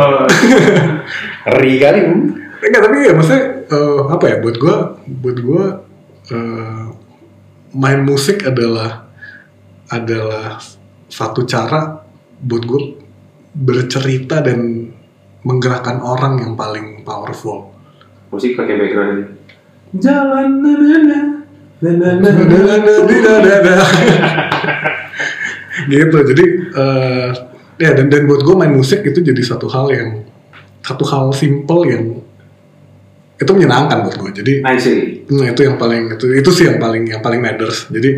Ngeri 1.50 1.74
kali. 1.82 2.00
Enggak 2.64 2.80
tapi 2.86 2.96
ya 3.02 3.12
maksudnya 3.12 3.42
eh, 3.68 4.00
apa 4.08 4.24
ya 4.30 4.36
buat 4.40 4.56
gue 4.56 4.76
buat 5.20 5.36
gue 5.42 5.64
eh, 6.30 6.84
main 7.74 8.00
musik 8.06 8.46
adalah 8.46 9.10
adalah 9.90 10.62
satu 11.10 11.42
cara 11.44 12.06
buat 12.40 12.62
gue 12.64 12.82
bercerita 13.52 14.40
dan 14.40 14.90
menggerakkan 15.44 16.00
orang 16.00 16.40
yang 16.40 16.52
paling 16.54 17.02
powerful. 17.02 17.74
Musik 18.32 18.56
pakai 18.56 18.78
background 18.80 19.10
ini. 19.12 19.24
Jalan 20.00 20.50
na. 21.04 21.43
Gitu 25.90 26.18
jadi 26.32 26.44
eh, 26.72 27.28
ya 27.78 27.90
dan 27.98 28.06
dan 28.08 28.22
buat 28.30 28.40
gue 28.46 28.54
main 28.56 28.72
musik 28.72 29.02
itu 29.02 29.20
jadi 29.20 29.42
satu 29.42 29.66
hal 29.68 29.90
yang 29.90 30.08
satu 30.84 31.04
hal 31.08 31.32
simple 31.34 31.82
yang 31.88 32.24
itu 33.34 33.50
menyenangkan 33.50 34.06
buat 34.06 34.16
gue 34.20 34.30
jadi. 34.30 34.52
Nah 35.26 35.46
itu 35.50 35.60
yang 35.66 35.76
paling 35.76 36.14
itu 36.14 36.26
itu 36.38 36.50
sih 36.54 36.64
yang 36.70 36.78
paling 36.78 37.02
yang 37.10 37.20
paling 37.24 37.42
matters. 37.42 37.90
Jadi 37.90 38.10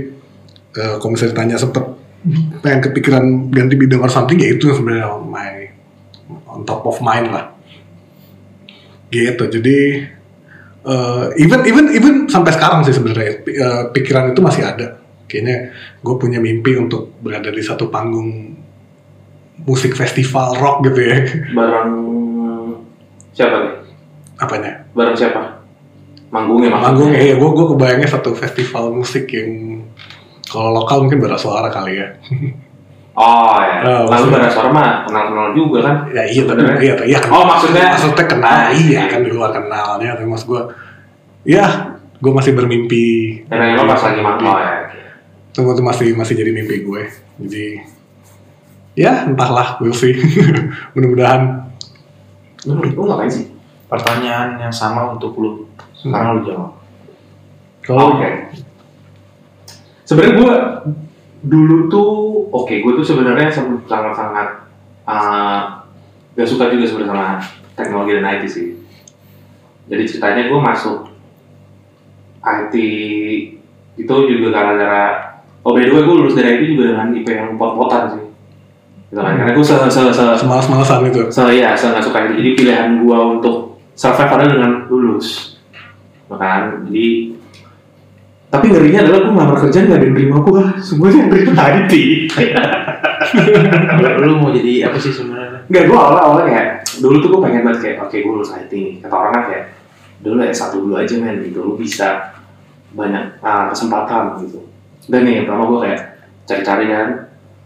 eh, 0.76 0.94
kalau 1.00 1.10
misalnya 1.14 1.32
ditanya 1.32 1.56
sempet 1.56 1.84
pengen 2.60 2.80
kepikiran 2.90 3.24
ganti 3.54 3.74
bidang 3.78 4.02
or 4.02 4.10
something 4.10 4.36
ya 4.36 4.50
itu 4.50 4.68
yang 4.68 4.76
sebenarnya 4.82 5.08
my 5.24 5.50
on 6.50 6.66
top 6.68 6.84
of 6.84 7.00
mind 7.00 7.32
lah. 7.32 7.54
Gitu. 9.08 9.44
Jadi 9.48 9.78
eh, 10.86 11.24
even 11.42 11.60
even 11.66 11.86
even 11.92 12.14
sampai 12.30 12.54
sekarang 12.54 12.86
sih 12.86 12.94
sebenarnya 12.94 13.42
eh, 13.46 13.82
pikiran 13.90 14.30
itu 14.32 14.40
masih 14.40 14.62
ada. 14.62 15.02
Kayaknya 15.26 15.74
gue 16.06 16.14
punya 16.22 16.38
mimpi 16.38 16.78
untuk 16.78 17.18
berada 17.18 17.50
di 17.50 17.58
satu 17.58 17.90
panggung 17.90 18.54
musik 19.66 19.98
festival 19.98 20.54
rock 20.62 20.86
gitu 20.86 21.00
ya. 21.02 21.18
Bareng 21.50 21.92
siapa 23.34 23.56
nih? 23.66 23.74
Apanya? 24.38 24.72
Bareng 24.94 25.16
siapa? 25.18 25.58
Manggungnya 26.30 26.70
Manggung 26.70 27.10
maksudnya. 27.14 27.32
ya, 27.32 27.34
gue 27.38 27.50
gue 27.50 27.66
kebayangnya 27.74 28.08
satu 28.10 28.30
festival 28.34 28.94
musik 28.94 29.30
yang 29.30 29.82
kalau 30.46 30.70
lokal 30.82 31.02
mungkin 31.06 31.18
bara 31.18 31.38
suara 31.38 31.66
kali 31.70 31.98
ya. 31.98 32.08
Oh 33.16 33.56
ya. 33.56 33.80
Oh, 33.80 34.12
Lalu 34.12 34.26
bara 34.28 34.48
suara 34.52 34.68
mah 34.68 35.08
kenal-kenal 35.08 35.56
juga 35.56 35.78
kan? 35.82 35.96
Ya 36.12 36.28
iya 36.28 36.42
Sebenarnya. 36.44 36.76
iya, 36.78 36.94
iya 37.08 37.18
kan. 37.18 37.30
Oh, 37.32 37.44
maksudnya- 37.44 37.96
maksudnya 37.96 38.24
kenal 38.28 38.52
Ah, 38.52 38.68
iya 38.68 38.76
iya. 38.76 39.02
kan 39.08 39.24
di 39.24 39.32
luar 39.32 39.50
kenalnya 39.50 40.12
tapi 40.12 40.28
mas 40.28 40.44
gue 40.44 40.60
ya 41.42 41.66
gue 41.96 42.32
masih 42.32 42.52
bermimpi. 42.52 43.06
Karena 43.48 43.72
lo 43.74 43.88
pas 43.88 44.00
lagi 44.04 44.20
manggung 44.20 44.46
oh, 44.46 44.60
ya. 44.60 44.92
Tunggu 45.50 45.72
tuh 45.72 45.80
masih 45.80 46.12
masih 46.12 46.36
jadi 46.36 46.52
mimpi 46.52 46.84
gue. 46.84 47.02
Jadi 47.40 47.66
ya 48.92 49.24
entahlah 49.24 49.80
we'll 49.80 49.96
see. 49.96 50.12
Mudah-mudahan. 50.92 51.72
Lu, 52.68 52.84
lu 52.84 53.02
ngapain 53.06 53.32
sih? 53.32 53.48
Pertanyaan 53.88 54.60
yang 54.60 54.72
sama 54.72 55.16
untuk 55.16 55.32
lu. 55.40 55.64
Sekarang 55.96 56.36
lu 56.36 56.40
jawab. 56.44 56.70
Oke. 57.86 58.28
Sebenarnya 60.04 60.34
gue 60.36 60.52
dulu 61.46 61.86
tuh, 61.86 62.10
oke, 62.50 62.74
gue 62.82 62.92
tuh 62.98 63.06
sebenarnya 63.06 63.54
sangat-sangat 63.86 64.66
uh, 65.06 65.86
gak 66.34 66.48
suka 66.48 66.68
juga 66.74 66.84
sebenarnya 66.84 67.10
sama 67.14 67.28
teknologi 67.78 68.12
dan 68.18 68.26
IT 68.26 68.44
sih. 68.50 68.66
Jadi 69.86 70.02
ceritanya 70.02 70.42
gue 70.50 70.58
masuk 70.58 70.98
IT 72.42 72.74
itu 73.96 74.14
juga 74.28 74.48
gara-gara 74.52 75.34
oh 75.62 75.72
by 75.74 75.82
the 75.82 75.94
way 75.94 76.02
gue 76.02 76.14
lulus 76.14 76.34
dari 76.34 76.58
IT 76.58 76.62
juga 76.74 76.94
dengan 76.94 77.14
IP 77.14 77.26
yang 77.30 77.54
pot-potan 77.54 78.18
sih. 78.18 78.26
Gitu 79.14 79.20
kan? 79.22 79.38
Karena 79.38 79.54
gue 79.54 79.66
se 79.66 79.76
se 79.86 80.02
se 80.10 80.24
semalas-malasan 80.42 81.06
itu. 81.06 81.30
So 81.30 81.46
iya, 81.46 81.78
saya 81.78 81.94
nggak 81.94 82.04
suka 82.10 82.18
itu. 82.26 82.32
Jadi 82.42 82.50
pilihan 82.58 82.90
gua 83.06 83.38
untuk 83.38 83.78
survive 83.94 84.34
adalah 84.34 84.50
dengan 84.50 84.72
lulus. 84.90 85.58
Bahkan 86.26 86.90
jadi 86.90 87.35
tapi 88.56 88.72
ngerinya 88.72 89.00
adalah 89.04 89.18
gue 89.20 89.32
ngelamar 89.36 89.56
kerjaan 89.60 89.84
gak 89.92 89.98
ada 90.00 90.06
yang 90.08 90.16
terima 90.16 90.36
gue 90.40 90.62
semuanya 90.80 91.16
yang 91.20 91.30
terima 91.30 91.52
IT 91.76 91.92
lu, 94.00 94.08
lu 94.24 94.34
mau 94.40 94.50
jadi 94.54 94.88
apa 94.88 94.96
sih 94.96 95.12
sebenarnya? 95.12 95.60
Enggak, 95.66 95.82
gue 95.90 95.98
awal-awalnya 95.98 96.44
kayak 96.48 96.66
Dulu 97.02 97.16
tuh 97.20 97.28
gue 97.28 97.40
pengen 97.42 97.62
banget 97.66 97.80
kayak 97.82 97.96
Oke, 98.06 98.22
gue 98.22 98.32
lulus 98.32 98.54
IT 98.54 98.72
nih 98.72 98.94
Kata 99.02 99.14
orang 99.18 99.32
kan 99.34 99.44
kayak 99.50 99.64
Dulu 100.22 100.38
ya 100.40 100.54
satu 100.54 100.76
dulu 100.80 100.94
aja 100.96 101.14
men 101.18 101.42
gitu 101.42 101.58
Lu 101.60 101.74
bisa 101.74 102.38
banyak 102.96 103.42
ah, 103.42 103.68
kesempatan 103.68 104.40
gitu 104.46 104.64
Dan 105.10 105.26
nih, 105.26 105.44
pertama 105.44 105.68
gue 105.68 105.78
kayak 105.90 106.00
Cari-cari 106.46 106.86
kan 106.88 107.08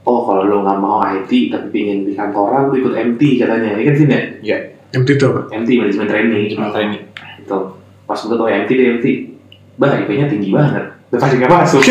Oh, 0.00 0.24
kalau 0.24 0.48
lo 0.48 0.64
nggak 0.64 0.80
mau 0.80 1.04
IT 1.04 1.52
tapi 1.52 1.68
pingin 1.68 2.08
di 2.08 2.16
kantoran, 2.16 2.72
lu 2.72 2.80
ikut 2.80 2.96
MT 2.96 3.36
katanya. 3.36 3.76
Ini 3.76 3.84
kan 3.84 3.94
sini 4.00 4.08
ya? 4.08 4.22
Iya. 4.40 4.58
MT 4.96 5.08
itu 5.20 5.24
apa? 5.28 5.40
MT, 5.52 5.68
Management 5.76 6.08
Training. 6.08 6.44
Cuma 6.56 6.72
training. 6.72 7.04
gitu 7.44 7.80
pas 8.10 8.18
gue 8.18 8.34
tau 8.34 8.50
MT 8.50 8.70
deh 8.74 8.86
MT 8.98 9.06
bah 9.80 9.96
IP-nya 9.96 10.28
tinggi 10.28 10.52
banget. 10.52 10.92
Udah 11.08 11.18
pasti 11.24 11.40
gak 11.40 11.48
masuk. 11.48 11.80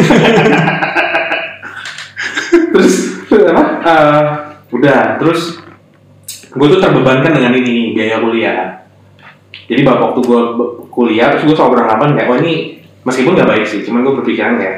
Terus 2.77 2.96
apa? 3.50 3.63
Eh, 3.81 4.24
udah 4.69 5.17
terus 5.17 5.58
gue 6.50 6.67
tuh 6.69 6.77
terbebankan 6.77 7.34
dengan 7.34 7.58
ini 7.58 7.98
biaya 7.98 8.22
kuliah. 8.22 8.86
Jadi 9.65 9.81
bapak 9.81 10.13
waktu 10.13 10.22
gue 10.22 10.41
kuliah 10.93 11.34
terus 11.34 11.50
gue 11.50 11.55
selalu 11.58 11.81
beranggapan 11.81 12.10
kayak 12.13 12.29
wah 12.29 12.38
ini 12.41 12.81
meskipun 13.05 13.38
gak 13.38 13.50
baik 13.50 13.65
sih 13.65 13.81
cuman 13.86 14.05
gue 14.05 14.13
berpikiran 14.22 14.58
kayak 14.58 14.77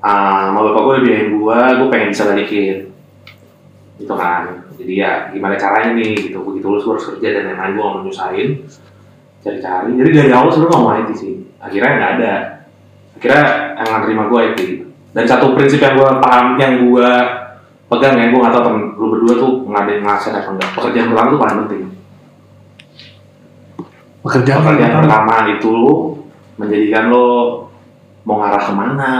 ah 0.00 0.48
sama 0.52 0.60
bapak 0.72 0.82
gue 0.82 0.94
biayain 1.08 1.28
gue 1.36 1.58
gue 1.76 1.88
pengen 1.92 2.08
bisa 2.16 2.24
balikin. 2.24 2.76
Gitu 4.00 4.14
kan. 4.16 4.64
Jadi 4.80 4.92
ya 4.96 5.28
gimana 5.28 5.60
caranya 5.60 5.92
nih? 5.92 6.16
Gitu 6.16 6.40
begitu 6.40 6.66
lulus 6.72 6.84
gue 6.88 6.92
harus 6.96 7.06
kerja 7.16 7.28
dan 7.36 7.52
lain-lain 7.52 7.72
gue 7.76 7.84
mau 7.84 8.00
nyusahin. 8.00 8.48
Cari-cari. 9.44 9.92
Jadi 10.00 10.10
dari 10.16 10.30
awal 10.32 10.48
sebenarnya 10.48 10.72
nggak 10.72 10.84
mau 10.84 10.96
IT 10.96 11.12
sih 11.20 11.41
akhirnya 11.62 11.90
nggak 11.94 12.12
ada 12.18 12.32
akhirnya 13.16 13.44
yang 13.78 13.86
nggak 13.86 14.02
terima 14.04 14.24
gue 14.26 14.40
IT 14.50 14.60
dan 15.14 15.24
satu 15.30 15.54
prinsip 15.54 15.78
yang 15.78 15.94
gue 15.94 16.08
paham 16.18 16.46
yang 16.58 16.72
gue 16.82 17.10
pegang 17.86 18.16
ya 18.18 18.26
gue 18.32 18.40
nggak 18.40 18.54
tahu 18.56 18.64
temen 18.66 18.82
lu 18.98 19.06
berdua 19.14 19.34
tuh 19.38 19.52
ngadain 19.70 20.00
ngerasain 20.02 20.34
apa 20.34 20.50
enggak 20.50 20.70
pekerjaan 20.74 21.06
pertama 21.12 21.28
tuh 21.30 21.40
paling 21.40 21.58
penting 21.64 21.82
Pekerjaan 24.22 24.62
pekerjaan 24.62 25.02
pertama 25.02 25.34
itu 25.50 25.68
lo 25.70 25.94
menjadikan 26.54 27.10
lo 27.10 27.28
mau 28.22 28.38
ngarah 28.38 28.62
ke 28.62 28.72
mana 28.74 29.12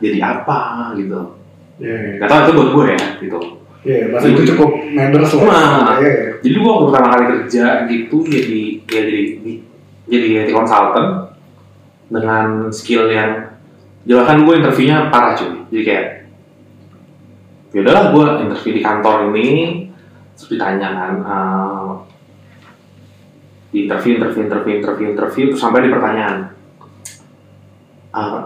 jadi 0.00 0.18
apa 0.20 0.92
gitu 0.96 1.40
Iya, 1.80 1.96
iya. 1.96 2.12
nggak 2.20 2.28
tahu 2.28 2.40
itu 2.44 2.52
buat 2.52 2.70
gue 2.76 2.86
ya 2.92 3.02
gitu 3.24 3.40
Iya, 3.80 4.12
masa 4.12 4.28
itu 4.28 4.42
cukup 4.52 4.76
matters 4.92 5.32
lah. 5.40 5.40
Nah. 5.48 5.96
Iya, 5.96 6.12
iya. 6.12 6.24
jadi 6.44 6.56
gue 6.60 6.72
pertama 6.84 7.06
kali 7.16 7.24
kerja 7.32 7.64
gitu 7.88 8.16
jadi 8.28 8.60
ya 8.84 9.00
jadi 9.08 9.52
jadi 10.04 10.26
IT 10.44 10.50
consultant 10.52 11.29
dengan 12.10 12.68
skill 12.74 13.06
yang 13.08 13.54
jelas 14.04 14.26
kan 14.26 14.42
gue 14.42 14.54
interviewnya 14.58 15.08
parah 15.08 15.38
cuy. 15.38 15.62
Jadi 15.70 15.82
kayak 15.86 16.06
ya 17.70 17.78
udahlah 17.86 18.04
gue 18.10 18.26
interview 18.50 18.72
di 18.74 18.82
kantor 18.82 19.30
ini. 19.32 19.48
Terus 20.34 20.48
ditanya 20.58 20.88
kan 20.90 21.12
eh, 21.22 21.90
di 23.70 23.86
interview 23.86 24.18
interview 24.18 24.42
interview 24.50 24.74
interview 24.82 25.06
interview. 25.14 25.44
Terus 25.54 25.62
sampai 25.62 25.86
di 25.86 25.90
pertanyaan 25.94 26.50
"Eh, 28.10 28.40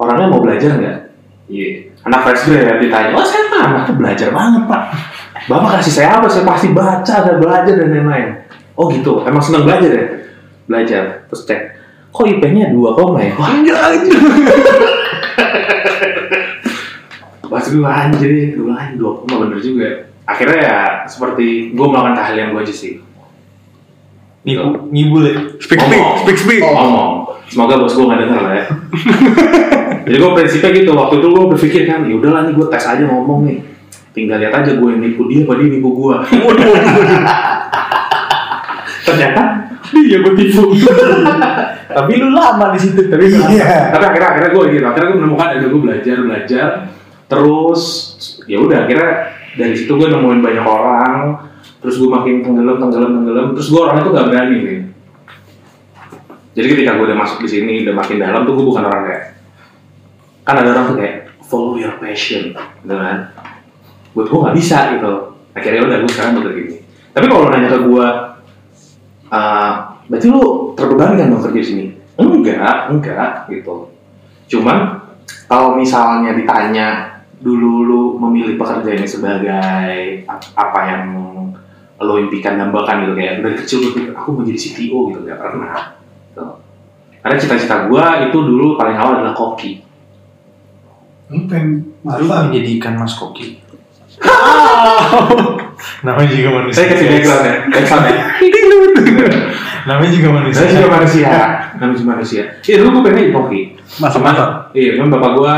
orangnya 0.00 0.32
mau 0.32 0.40
belajar 0.40 0.80
nggak? 0.80 0.98
Iya. 1.52 1.92
Anak 2.08 2.20
fresh 2.24 2.48
grad 2.48 2.80
ditanya 2.80 3.12
oh 3.12 3.24
saya 3.24 3.44
mah 3.52 3.84
belajar 3.92 4.32
banget 4.32 4.64
pak. 4.64 4.82
Bapak 5.44 5.80
kasih 5.80 5.92
saya 6.00 6.08
apa? 6.16 6.28
Saya 6.32 6.48
pasti 6.48 6.72
baca 6.72 7.04
saya 7.04 7.36
belajar 7.36 7.74
dan 7.76 7.92
lain-lain. 7.92 8.28
Oh 8.80 8.88
gitu. 8.88 9.20
Emang 9.28 9.44
seneng 9.44 9.68
belajar 9.68 9.92
ya? 9.92 10.06
Belajar. 10.64 11.28
Terus 11.28 11.44
cek 11.44 11.83
kok 12.14 12.30
IP-nya 12.30 12.70
dua 12.70 12.94
koma 12.94 13.18
ya? 13.18 13.34
Wah. 13.34 13.50
Pas 17.50 17.64
gue 17.66 17.82
anjir 17.82 18.54
gue 18.54 18.70
anjir 18.70 18.94
dua 18.94 19.18
koma 19.18 19.34
bener 19.42 19.58
juga. 19.58 20.06
Akhirnya 20.24 20.58
ya 20.62 20.78
seperti 21.10 21.74
gue 21.74 21.86
melakukan 21.90 22.14
keahlian 22.14 22.54
gue 22.54 22.62
aja 22.62 22.74
sih. 22.74 23.02
Nibu, 24.46 24.92
ngibul 24.94 25.24
ya. 25.26 25.34
Speak, 25.58 25.80
speak, 25.80 26.04
speak, 26.22 26.38
speak. 26.38 26.62
ngomong 26.62 27.24
semoga 27.48 27.80
bos 27.80 27.96
gue 27.96 28.06
gak 28.06 28.20
denger 28.22 28.40
lah 28.40 28.54
ya. 28.54 28.64
Jadi 30.04 30.16
gue 30.20 30.30
prinsipnya 30.36 30.70
gitu 30.70 30.90
waktu 30.94 31.14
itu 31.18 31.28
gue 31.32 31.44
berpikir 31.50 31.82
kan 31.88 32.04
ya 32.04 32.14
udahlah 32.14 32.44
nih 32.46 32.54
gue 32.54 32.66
tes 32.70 32.84
aja 32.86 33.04
ngomong 33.08 33.48
nih. 33.48 33.58
Tinggal 34.14 34.38
lihat 34.38 34.54
aja 34.54 34.78
gue 34.78 34.88
yang 34.88 35.02
nipu 35.02 35.26
dia 35.26 35.42
apa 35.42 35.58
dia 35.58 35.66
nipu 35.66 35.90
gue 35.90 36.14
waduh 36.14 36.66
waduh 36.70 36.92
waduh. 36.94 37.22
Ternyata 39.04 39.63
dia 40.02 40.18
gue 40.24 40.34
tipu. 40.34 40.64
Tapi 41.96 42.12
lu 42.18 42.34
lama 42.34 42.74
di 42.74 42.78
situ. 42.82 43.06
tapi 43.06 43.30
Iya. 43.30 43.94
tapi 43.94 44.04
akhirnya 44.10 44.28
akhirnya 44.34 44.50
gue 44.50 44.62
gitu 44.74 44.84
akhirnya 44.88 45.08
gue 45.14 45.18
menemukan 45.22 45.46
ada 45.54 45.66
gue 45.70 45.80
belajar 45.80 46.16
belajar. 46.26 46.68
Terus 47.30 47.82
ya 48.50 48.58
udah 48.58 48.78
akhirnya 48.88 49.10
dari 49.54 49.74
situ 49.78 49.94
gue 49.94 50.08
nemuin 50.10 50.42
banyak 50.42 50.66
orang. 50.66 51.14
Terus 51.78 51.94
gue 52.02 52.10
makin 52.10 52.42
tenggelam 52.42 52.82
tenggelam 52.82 53.10
tenggelam. 53.22 53.46
Terus 53.54 53.68
gue 53.70 53.78
orangnya 53.78 54.02
tuh 54.02 54.12
gak 54.16 54.26
berani 54.32 54.56
nih 54.58 54.80
jadi 56.54 56.66
ketika 56.70 56.94
gue 56.94 57.04
udah 57.10 57.18
masuk 57.18 57.42
di 57.42 57.50
sini 57.50 57.82
udah 57.82 57.94
makin 57.98 58.16
dalam 58.22 58.46
tuh 58.46 58.54
gue 58.54 58.66
bukan 58.66 58.86
orang 58.86 59.02
kayak 59.10 59.24
kan 60.46 60.54
ada 60.62 60.70
orang 60.70 60.84
tuh 60.86 60.96
kayak 61.02 61.16
follow 61.42 61.74
your 61.74 61.98
passion 61.98 62.54
gitu 62.54 62.94
kan. 62.94 63.34
Buat 64.14 64.26
gue 64.30 64.38
nggak 64.38 64.56
bisa 64.56 64.78
gitu. 64.94 65.12
Akhirnya 65.50 65.82
udah 65.82 65.96
gue 65.98 66.10
sekarang 66.14 66.32
bekerja 66.38 66.54
gini. 66.62 66.76
Tapi 67.10 67.26
kalau 67.26 67.50
nanya 67.50 67.68
ke 67.74 67.78
gue 67.82 68.06
ah, 69.34 69.70
berarti 70.06 70.26
lu 70.28 70.42
terbebani 70.72 71.18
kan 71.18 71.26
dong 71.28 71.42
kerja 71.42 71.58
di 71.58 71.66
sini 71.66 71.84
enggak 72.14 72.86
enggak 72.88 73.50
gitu 73.50 73.90
cuman 74.46 75.02
kalau 75.50 75.74
misalnya 75.74 76.30
ditanya 76.32 77.18
dulu 77.36 77.72
lu 77.82 78.02
memilih 78.20 78.54
pekerjaannya 78.54 79.04
sebagai 79.04 80.22
ap- 80.24 80.54
apa 80.54 80.80
yang 80.86 81.02
lo 81.96 82.14
impikan 82.16 82.56
dambakan 82.56 83.02
gitu 83.02 83.14
kayak 83.14 83.40
dari 83.40 83.56
kecil 83.56 83.76
gue 83.80 83.92
pikir 83.94 84.12
aku 84.12 84.28
mau 84.30 84.44
jadi 84.44 84.60
CTO 84.60 84.98
gitu 85.08 85.18
nggak 85.24 85.40
pernah 85.40 85.96
gitu. 86.28 86.44
karena 87.18 87.36
cita-cita 87.36 87.88
gue 87.88 88.04
itu 88.28 88.38
dulu 88.38 88.76
paling 88.76 88.94
awal 88.94 89.18
adalah 89.18 89.34
koki 89.34 89.80
Lu 91.32 91.48
pengen 91.48 91.96
Lu 92.04 92.28
masak? 92.28 92.52
menjadi 92.52 92.68
ikan 92.76 92.94
mas 93.00 93.16
koki. 93.16 93.56
Namanya 96.04 96.30
juga 96.30 96.50
manusia. 96.52 96.76
saya 96.76 96.86
kasih 96.92 97.06
background 97.08 97.44
ya 97.44 97.54
background 97.72 98.04
ya 98.04 98.14
Namanya 99.88 100.12
juga 100.16 100.28
manusia. 100.40 100.58
saya 100.64 100.68
juga 100.80 100.88
manusia 100.96 101.28
namanya 101.76 101.96
juga 102.00 102.10
manusia 102.16 102.42
iya 102.64 102.74
dulu 102.80 102.88
gue 102.88 103.02
pengen 103.04 103.18
jadi 103.20 103.32
koki 103.36 103.60
Masak-masak? 104.00 104.74
Iya, 104.74 104.98
kan 104.98 105.06
bapak 105.12 105.30
gua 105.38 105.54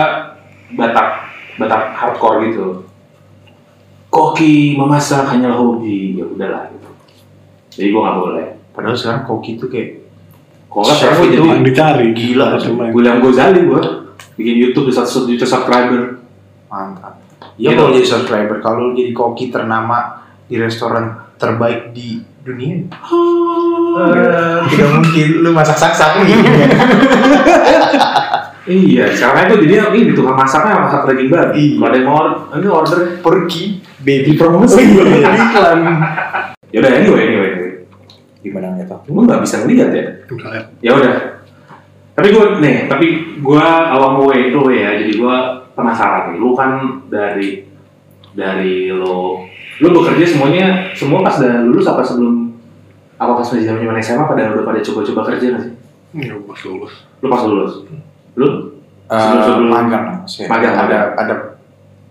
Batak, 0.77 1.09
Batak 1.57 1.83
hardcore 1.95 2.51
gitu. 2.51 2.85
Koki 4.11 4.75
memasak 4.75 5.31
hanyalah 5.31 5.57
hobi, 5.57 6.19
ya 6.19 6.25
udahlah 6.27 6.69
gitu. 6.75 6.89
Jadi 7.71 7.89
gua 7.95 8.01
nggak 8.03 8.19
boleh. 8.19 8.47
Padahal 8.75 8.97
sekarang 8.99 9.23
koki 9.25 9.57
itu 9.57 9.67
kayak 9.71 9.89
Kalau 10.69 10.85
nggak 10.85 10.97
Chef 10.99 11.07
sekarang 11.07 11.23
itu 11.23 11.33
jadi 11.33 11.49
Yang 11.49 11.65
dicari. 11.65 12.07
Gila. 12.13 12.47
William 12.93 13.19
Gozali 13.23 13.61
gua 13.65 13.83
bikin 14.37 14.57
YouTube 14.61 14.91
di 14.91 14.93
100 14.93 15.31
juta 15.33 15.47
subscriber. 15.49 16.03
mantap. 16.67 17.15
Ya 17.57 17.73
Gitu. 17.73 17.79
kalau 17.79 17.91
jadi 17.95 18.09
subscriber, 18.11 18.57
kalau 18.59 18.93
jadi 18.93 19.13
koki 19.15 19.55
ternama 19.55 20.27
di 20.51 20.59
restoran 20.61 21.31
terbaik 21.39 21.95
di 21.95 22.21
dunia, 22.47 22.87
eh, 22.87 24.59
tidak 24.71 24.91
mungkin 24.95 25.27
lu 25.43 25.51
masak 25.51 25.77
sak 25.77 26.23
nih. 26.23 26.39
Iya, 28.67 29.15
sekarang 29.15 29.47
itu 29.47 29.71
jadi 29.71 29.95
ini 29.95 30.11
tukang 30.11 30.35
masaknya 30.35 30.87
masak 30.87 31.07
daging 31.07 31.31
babi. 31.31 31.55
Iya. 31.55 31.79
Kalau 31.79 31.87
ada 31.87 31.97
yang 31.99 32.07
mau 32.11 32.17
order, 32.19 32.39
ini 32.59 32.67
order. 32.67 32.99
Pergi 33.23 33.63
baby 34.03 34.35
promosi. 34.35 34.83
iklan. 34.91 35.79
Ya 36.75 36.83
udah 36.83 36.91
anyway, 36.99 37.23
anyway. 37.31 37.51
anyway. 37.55 37.73
Gimana 38.43 38.75
nggak 38.75 38.91
tahu? 38.91 39.15
Gua 39.15 39.23
nggak 39.23 39.41
bisa 39.47 39.63
ngeliat 39.63 39.91
ya. 39.95 40.05
Ya 40.83 40.91
udah 40.99 41.37
tapi 42.17 42.33
gue 42.33 42.45
nih 42.65 42.89
tapi 42.89 43.07
gue 43.45 43.67
the 44.01 44.25
way 44.25 44.49
itu 44.49 44.61
ya 44.73 44.97
jadi 45.05 45.13
gue 45.21 45.37
penasaran 45.77 46.33
nih 46.33 46.41
lu 46.41 46.57
kan 46.57 47.05
dari 47.13 47.69
dari 48.33 48.89
lo 48.89 49.45
lu 49.77 49.89
bekerja 49.93 50.25
semuanya 50.27 50.67
semua 50.93 51.21
pas 51.21 51.37
udah 51.37 51.61
lulus 51.63 51.85
apa 51.85 52.01
sebelum 52.01 52.49
apa 53.17 53.33
pas 53.35 53.47
masih 53.47 53.65
zaman 53.65 53.81
zaman 53.81 53.97
SMA 53.99 54.25
pada 54.25 54.43
udah 54.51 54.65
pada 54.65 54.81
coba-coba 54.81 55.21
kerja 55.29 55.47
nggak 55.53 55.63
sih? 55.63 55.73
Enggak, 56.13 56.37
pas 56.45 56.61
lulus. 56.65 56.93
lu 57.19 57.27
pas 57.27 57.43
lulus? 57.45 57.73
Lu? 58.35 58.49
Eh, 59.07 59.21
Sebelum- 59.39 59.71
magang 59.71 60.03
lah, 60.03 60.17
maksudnya. 60.19 60.49
Magang, 60.49 60.73
ada 60.73 60.83
magang. 60.83 61.09
ada 61.17 61.35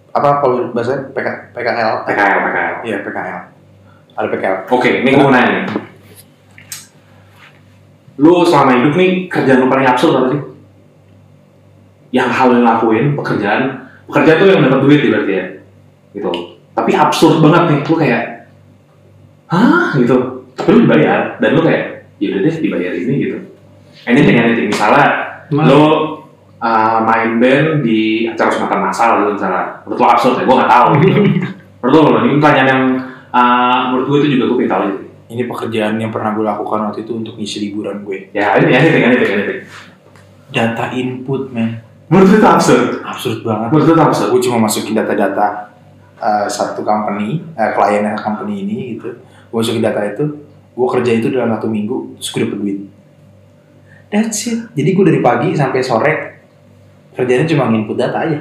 apa 0.10 0.30
kalau 0.40 0.56
bahasa 0.72 1.12
PK, 1.12 1.28
PKL 1.52 1.92
PKL 2.08 2.38
PKL 2.40 2.74
iya 2.84 2.98
PKL 3.04 3.40
ada 4.16 4.28
PKL 4.32 4.56
oke 4.72 4.90
ini 4.96 5.10
gue 5.12 5.20
mau 5.20 5.28
nanya 5.28 5.52
nih. 5.52 5.64
Lu 8.16 8.48
selama 8.48 8.80
hidup 8.80 8.96
nih 8.96 9.28
kerjaan 9.28 9.60
lu 9.60 9.68
paling 9.68 9.84
absurd 9.84 10.16
apa 10.16 10.28
sih? 10.32 10.42
Yang 12.14 12.30
hal 12.32 12.48
yang 12.54 12.64
lakuin 12.64 13.06
pekerjaan 13.14 13.62
pekerjaan 14.08 14.38
tuh 14.40 14.48
yang 14.48 14.62
dapat 14.64 14.80
duit 14.82 15.00
ya 15.02 15.10
berarti 15.12 15.34
ya? 15.34 15.46
Gitu 16.16 16.32
tapi 16.76 16.92
absurd 16.92 17.40
banget 17.40 17.64
nih 17.72 17.80
lu 17.88 17.96
kayak 17.96 18.24
hah? 19.48 19.96
Gitu. 19.96 20.18
Tapi 20.56 20.68
lu 20.76 20.80
dibayar 20.84 21.40
dan 21.40 21.50
lu 21.56 21.62
kayak 21.64 22.12
ya 22.20 22.28
udah 22.36 22.40
deh 22.44 22.56
dibayar 22.60 22.92
ini 22.92 23.14
gitu. 23.24 23.38
Anything 24.06 24.38
anything. 24.38 24.68
Misalnya 24.70 25.26
Nah. 25.46 25.62
lu 25.70 25.84
uh, 26.58 27.00
main 27.06 27.38
band 27.38 27.86
di 27.86 28.26
acara 28.26 28.50
sunatan 28.50 28.82
masal 28.82 29.10
gitu 29.22 29.32
misalnya. 29.38 29.86
Menurut 29.86 30.00
lu 30.02 30.08
absurd 30.10 30.36
ya? 30.42 30.44
Gue 30.44 30.56
gak 30.58 30.72
tahu 30.72 30.88
gitu. 31.06 31.20
Menurut 31.86 31.94
lu 31.94 32.18
ini 32.26 32.34
pertanyaan 32.42 32.70
yang 32.70 32.84
uh, 33.30 33.80
menurut 33.94 34.06
gue 34.10 34.18
itu 34.26 34.28
juga 34.38 34.44
gue 34.50 34.58
pengen 34.58 34.72
tahu 34.74 34.82
aja. 34.90 34.96
Ini 35.26 35.44
pekerjaan 35.50 35.94
yang 36.02 36.10
pernah 36.14 36.34
gue 36.34 36.46
lakukan 36.46 36.80
waktu 36.90 37.06
itu 37.06 37.14
untuk 37.14 37.34
ngisi 37.38 37.58
liburan 37.70 38.02
gue. 38.02 38.34
Ya 38.34 38.58
ini 38.58 38.74
anything 38.74 39.04
anything 39.06 39.32
anything. 39.38 39.60
Data 40.50 40.90
input 40.98 41.54
men. 41.54 41.82
Menurut 42.10 42.38
itu 42.38 42.46
absurd? 42.46 43.02
Absurd 43.06 43.46
banget. 43.46 43.70
Menurut 43.70 43.86
itu 43.86 44.02
absurd? 44.02 44.30
Gue 44.34 44.42
cuma 44.42 44.58
masukin 44.66 44.98
data-data 44.98 45.75
uh, 46.20 46.48
satu 46.48 46.82
company 46.82 47.44
uh, 47.56 47.72
kliennya 47.76 48.16
company 48.20 48.64
ini 48.68 48.78
gitu. 48.98 49.16
Gue 49.52 49.58
masukin 49.62 49.84
data 49.84 50.02
itu 50.04 50.24
gue 50.76 50.88
kerja 50.92 51.12
itu 51.16 51.28
dalam 51.32 51.56
satu 51.56 51.68
minggu 51.72 52.20
terus 52.20 52.30
gue 52.32 52.42
dapet 52.44 52.58
duit. 52.60 52.80
That's 54.12 54.48
it. 54.52 54.60
Jadi 54.76 54.90
gue 54.92 55.06
dari 55.08 55.20
pagi 55.24 55.50
sampai 55.56 55.82
sore 55.82 56.14
kerjanya 57.16 57.48
cuma 57.48 57.72
input 57.72 57.96
data 57.96 58.28
aja. 58.28 58.40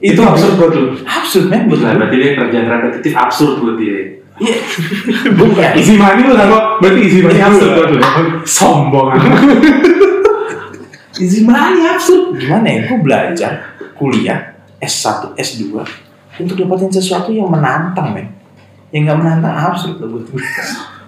Itu 0.00 0.20
absurd 0.24 0.56
buat 0.56 0.72
lu? 0.72 0.96
Absurd 1.04 1.52
men 1.52 1.68
buat 1.68 1.84
Nah, 1.84 1.92
berarti 1.96 2.16
dia 2.16 2.32
kerjaan 2.32 2.66
repetitif 2.68 3.12
absurd 3.16 3.60
buat 3.60 3.76
dia. 3.76 4.20
Iya. 4.40 4.56
bukan 5.40 5.72
isi 5.76 6.00
money 6.00 6.24
lu 6.24 6.32
sama 6.32 6.80
berarti 6.80 7.00
isi 7.04 7.18
money 7.20 7.40
absurd. 7.40 7.70
Buat 7.76 7.88
lu 7.92 8.00
sombong. 8.48 9.08
Isi 11.20 11.44
money 11.44 11.84
absurd. 11.84 12.40
Gimana 12.40 12.64
ya? 12.64 12.80
Gue 12.88 13.00
belajar 13.04 13.52
kuliah 13.92 14.56
S1 14.80 15.36
S2 15.36 15.76
untuk 16.40 16.56
dapetin 16.56 16.88
sesuatu 16.88 17.30
yang 17.30 17.46
menantang 17.46 18.10
men 18.10 18.28
yang 18.90 19.04
nggak 19.04 19.18
menantang 19.18 19.54
absurd 19.54 19.96
loh 19.98 20.08
buat 20.12 20.24
gue 20.26 20.42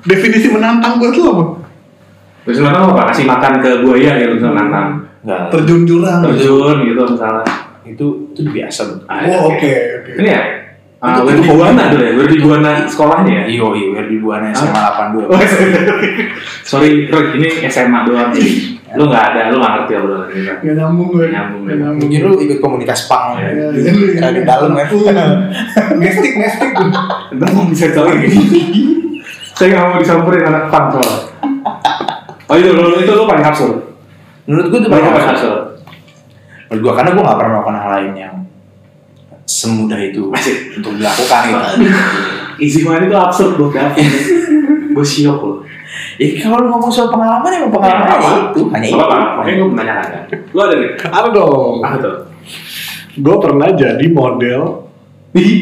Definisi 0.04 0.50
menantang 0.50 0.98
buat 0.98 1.14
lo 1.14 1.24
apa? 1.28 1.44
Terus 2.42 2.58
nantang 2.58 2.90
apa? 2.90 3.14
Kasih 3.14 3.22
makan 3.22 3.52
ke 3.58 3.70
buaya 3.80 4.18
gitu 4.18 4.32
misalnya 4.34 4.56
nantang 4.60 4.86
nggak 5.22 5.40
Terjun 5.48 5.80
jurang. 5.82 6.18
Terjun 6.20 6.76
gitu 6.82 7.02
misalnya 7.06 7.44
itu 7.82 8.06
itu 8.30 8.40
biasa 8.44 8.80
loh 8.84 8.98
Ah, 9.06 9.22
Oh, 9.24 9.50
oke, 9.50 9.70
oke. 9.98 10.10
Ini 10.16 10.28
ya? 10.28 10.42
Uh, 10.98 11.06
Itu- 11.08 11.22
Werdi 11.24 11.42
itu 11.42 11.50
Buana 11.52 11.82
dulu 11.88 12.02
ya? 12.02 12.12
Werdi 12.14 12.36
Buana 12.38 12.70
sekolahnya 12.86 13.32
ya? 13.32 13.44
iyo 13.48 13.74
iyo 13.74 13.98
di 14.06 14.16
buana 14.18 14.50
SMA 14.50 14.70
82 14.70 15.26
Oh, 15.26 15.38
Sorry, 16.62 17.10
Rick, 17.10 17.28
ini 17.36 17.48
SMA 17.66 18.06
doang 18.06 18.30
sih. 18.32 18.50
Lu 18.92 19.08
nggak 19.08 19.24
ada, 19.24 19.40
lu 19.48 19.56
nggak 19.56 19.72
ngerti 19.74 19.92
obrolan 19.96 20.28
kita. 20.28 20.52
Gak 20.60 20.74
nyambung 20.76 21.08
gue. 21.08 21.24
Nggak 21.24 21.32
nyambung, 21.32 21.62
ya. 21.64 21.88
mungkin 21.96 22.18
lu 22.22 22.32
ikut 22.38 22.58
komunitas 22.58 23.00
pang 23.06 23.36
Iya. 23.36 23.48
ya. 23.48 23.68
Iya, 23.72 23.92
Ada 24.20 24.30
di 24.36 24.42
dalam 24.42 24.72
ya. 24.72 24.84
Nestik, 25.96 26.32
nestik. 26.36 26.70
Entar 27.32 27.48
mau 27.50 27.64
bisa 27.64 27.88
tahu 27.90 28.06
gini. 28.14 28.36
Saya 29.52 29.66
nggak 29.70 29.84
mau 29.86 29.98
disamperin 29.98 30.44
anak 30.44 30.64
pang 30.68 30.86
soalnya. 30.90 31.18
Oh 32.46 32.54
itu, 32.54 32.68
lu, 32.68 32.84
itu 32.96 33.12
lu 33.12 33.24
paling 33.24 33.40
absurd. 33.42 33.76
menurut 34.42 34.66
gue 34.68 34.78
itu 34.78 34.88
Paling 34.90 35.06
absurd. 35.06 35.60
menurut 36.66 36.80
gue 36.82 36.92
karena 36.92 37.10
gue 37.12 37.22
gak 37.22 37.38
pernah 37.38 37.50
melakukan 37.54 37.76
hal 37.78 37.90
lain 37.94 38.12
yang 38.18 38.34
semudah 39.44 40.00
itu 40.00 40.28
untuk 40.74 40.92
dilakukan 40.92 41.40
gitu 41.48 41.60
Easy 42.58 42.80
money 42.82 43.06
itu 43.06 43.14
absurd 43.14 43.56
buat 43.56 43.72
David. 43.72 44.04
Gue 44.92 45.00
siok 45.02 45.40
loh. 45.40 45.58
Ya 46.16 46.26
kalau 46.40 46.56
lu 46.58 46.68
ngomong 46.68 46.88
soal 46.88 47.08
pengalaman 47.08 47.50
emang 47.50 47.68
Ya, 47.68 47.74
pengalaman 47.74 48.08
apa? 48.08 48.30
itu 48.48 48.60
hanya 48.68 48.86
itu 48.86 48.96
makanya 48.98 49.54
gue 49.54 49.68
menanyakan 49.68 50.06
kan. 50.06 50.22
Lu 50.48 50.60
ada 50.60 50.74
nih? 50.74 50.90
Ada 50.98 51.28
dong. 51.30 51.74
Apa 51.80 51.96
tuh? 51.98 52.16
Gue 53.14 53.36
pernah 53.38 53.68
jadi 53.70 54.06
model. 54.08 54.60
Ih, 55.32 55.52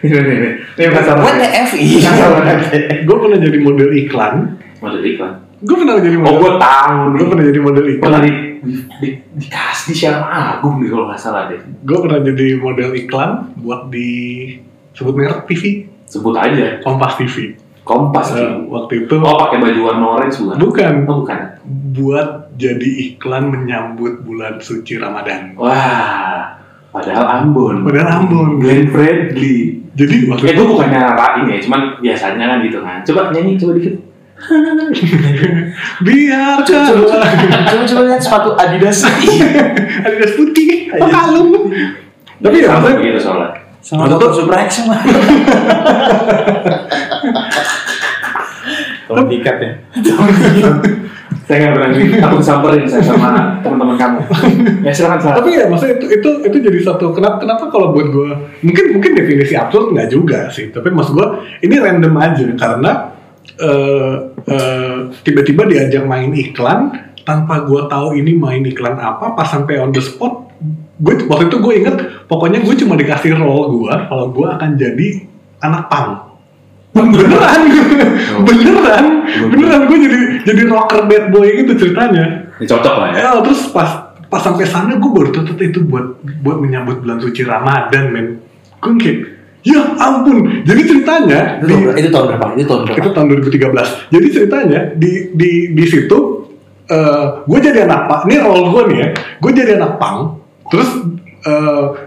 ini 0.00 0.12
ini 0.14 0.32
ini. 0.34 0.50
Ini 0.74 0.88
masalah. 0.90 1.20
What 1.22 1.36
the 1.36 1.48
F 1.48 1.70
Gue 3.02 3.16
pernah 3.18 3.38
jadi 3.38 3.58
model 3.58 3.88
iklan. 3.94 4.34
Model 4.78 5.02
iklan. 5.02 5.32
Gue 5.64 5.76
pernah 5.78 5.96
jadi 5.96 6.16
Oh, 6.16 6.22
model. 6.22 6.38
gue 6.38 6.52
tahu. 6.58 6.96
Gue 7.14 7.26
pernah 7.26 7.44
jadi 7.46 7.60
model 7.60 7.86
iklan. 7.88 8.12
tadi 8.14 8.30
di, 8.64 8.72
di, 8.98 9.08
dikasih 9.36 9.84
di 9.86 9.94
Syam 9.94 10.20
Agung 10.22 10.80
nih 10.80 10.88
kalau 10.88 11.04
nggak 11.08 11.16
salah 11.18 11.48
deh. 11.48 11.60
Gue 11.80 11.98
pernah 12.00 12.20
jadi 12.20 12.46
model 12.56 12.90
iklan 12.94 13.30
buat 13.56 13.88
di 13.88 14.08
sebut 14.92 15.12
merek 15.12 15.44
TV, 15.46 15.88
Sebut 16.04 16.36
aja. 16.36 16.78
Kompas 16.80 17.16
TV. 17.16 17.56
Kompas 17.84 18.32
gitu. 18.32 18.72
waktu 18.72 19.04
itu 19.04 19.14
Oh 19.20 19.36
pakai 19.36 19.60
baju 19.60 19.80
warna 19.84 20.06
orange 20.16 20.40
bukan? 20.40 20.56
bukan 20.56 20.92
Oh 21.04 21.16
bukan. 21.20 21.38
buat 21.94 22.28
jadi 22.56 22.88
iklan 23.12 23.52
menyambut 23.52 24.24
bulan 24.24 24.58
suci 24.58 24.98
Ramadan. 24.98 25.54
Wah, 25.54 26.58
padahal 26.90 27.44
Ambon. 27.44 27.86
Padahal 27.86 28.24
Ambon. 28.24 28.58
Glenn 28.58 28.90
Fredly. 28.90 29.84
Jadi 29.94 30.26
waktu 30.26 30.42
Eh 30.50 30.54
gue 30.58 30.66
bukannya 30.66 31.14
rain 31.14 31.44
ya, 31.46 31.58
cuman 31.62 32.02
biasanya 32.02 32.44
kan 32.50 32.58
gitu 32.66 32.78
kan. 32.82 32.98
Coba 33.06 33.20
nyanyi 33.30 33.60
coba 33.60 33.72
dikit. 33.78 33.94
biarkan 36.06 36.66
Coba 37.70 37.84
coba 37.86 38.02
lihat 38.10 38.22
sepatu 38.22 38.50
Adidas. 38.58 39.06
Adidas 40.08 40.32
putih 40.34 40.90
oh 40.98 41.06
kalung 41.06 41.70
tapi 42.44 42.60
ya 42.60 42.68
Sama 42.68 42.76
maksudnya 42.76 42.98
begitu 43.00 43.20
soalnya. 43.24 43.50
Sama 43.84 44.00
Atau 44.08 44.16
motor 44.16 44.30
Supra 44.32 44.56
X 44.64 44.70
sama. 44.80 44.96
Kalau 49.08 49.22
dikat 49.28 49.56
ya. 49.60 49.72
Saya 51.44 51.56
nggak 51.60 51.72
berani. 51.76 51.98
Aku 52.24 52.34
disamperin 52.40 52.88
saya 52.88 53.04
sama 53.04 53.60
teman-teman 53.60 54.00
kamu. 54.00 54.20
Ya 54.80 54.92
silakan 54.96 55.18
silakan. 55.20 55.36
tapi 55.44 55.50
ya 55.52 55.64
maksudnya 55.68 55.94
itu 56.00 56.06
itu 56.16 56.30
itu 56.48 56.56
jadi 56.56 56.78
satu 56.80 57.12
kenapa 57.12 57.36
kenapa 57.44 57.68
kalau 57.68 57.92
buat 57.92 58.08
gue 58.08 58.30
mungkin 58.64 58.84
mungkin 58.96 59.12
definisi 59.12 59.52
absurd 59.52 59.92
nggak 59.92 60.08
juga 60.08 60.48
sih 60.48 60.72
tapi 60.72 60.88
maksud 60.88 61.12
gue 61.12 61.28
ini 61.60 61.76
random 61.76 62.16
aja 62.16 62.48
karena 62.56 62.92
eh, 63.60 64.14
eh, 64.48 64.96
tiba-tiba 65.20 65.68
diajak 65.68 66.08
main 66.08 66.32
iklan 66.32 66.96
tanpa 67.28 67.64
gue 67.68 67.92
tahu 67.92 68.16
ini 68.16 68.32
main 68.36 68.64
iklan 68.64 68.96
apa 68.96 69.36
pas 69.36 69.48
sampai 69.48 69.80
on 69.80 69.92
the 69.92 70.00
spot 70.00 70.48
gue 71.00 71.28
waktu 71.28 71.52
itu 71.52 71.56
gue 71.60 71.72
inget 71.76 71.96
pokoknya 72.24 72.64
gue 72.64 72.74
cuma 72.80 72.96
dikasih 72.96 73.36
role 73.36 73.84
gue 73.84 73.94
kalau 74.08 74.32
gue 74.32 74.46
akan 74.48 74.70
jadi 74.80 75.08
anak 75.60 75.92
pang 75.92 76.33
beneran 76.94 77.60
beneran 78.46 79.04
beneran 79.50 79.82
gue 79.90 79.98
jadi 79.98 80.20
jadi 80.46 80.62
rocker 80.70 81.10
bad 81.10 81.24
boy 81.34 81.48
gitu 81.50 81.74
ceritanya 81.74 82.46
Ini 82.54 82.70
cocok 82.70 82.94
lah 82.94 83.08
ya. 83.10 83.18
Ya, 83.18 83.30
terus 83.42 83.66
pas 83.74 84.14
pas 84.30 84.38
sampai 84.38 84.62
sana 84.62 84.94
gue 84.94 85.10
baru 85.10 85.34
ternyata 85.34 85.62
itu 85.62 85.82
buat 85.82 86.22
buat 86.42 86.62
menyambut 86.62 87.02
bulan 87.02 87.18
suci 87.18 87.42
Ramadan 87.42 88.14
men. 88.14 88.26
Gue 88.78 88.94
kayak 88.94 89.18
ya 89.66 89.82
ampun. 89.98 90.62
Jadi 90.62 90.82
ceritanya 90.86 91.58
Itu, 91.58 91.66
di, 91.66 91.74
itu 91.98 92.08
tahun 92.14 92.26
berapa? 92.30 92.46
Itu 92.54 92.66
tahun 92.70 92.80
berapa? 92.86 92.98
itu 93.02 93.10
tahun 93.10 93.26
2013. 93.42 94.14
Jadi 94.14 94.26
ceritanya 94.30 94.80
di 94.94 95.12
di 95.34 95.50
di 95.74 95.84
situ 95.90 96.18
gue 97.50 97.58
jadi 97.58 97.90
anak 97.90 98.00
pak. 98.06 98.20
Ini 98.30 98.36
role 98.38 98.70
gue 98.70 98.82
nih 98.94 98.98
ya. 99.02 99.08
Gue 99.42 99.50
jadi 99.50 99.70
anak 99.82 99.98
pang. 99.98 100.38
Terus 100.70 100.90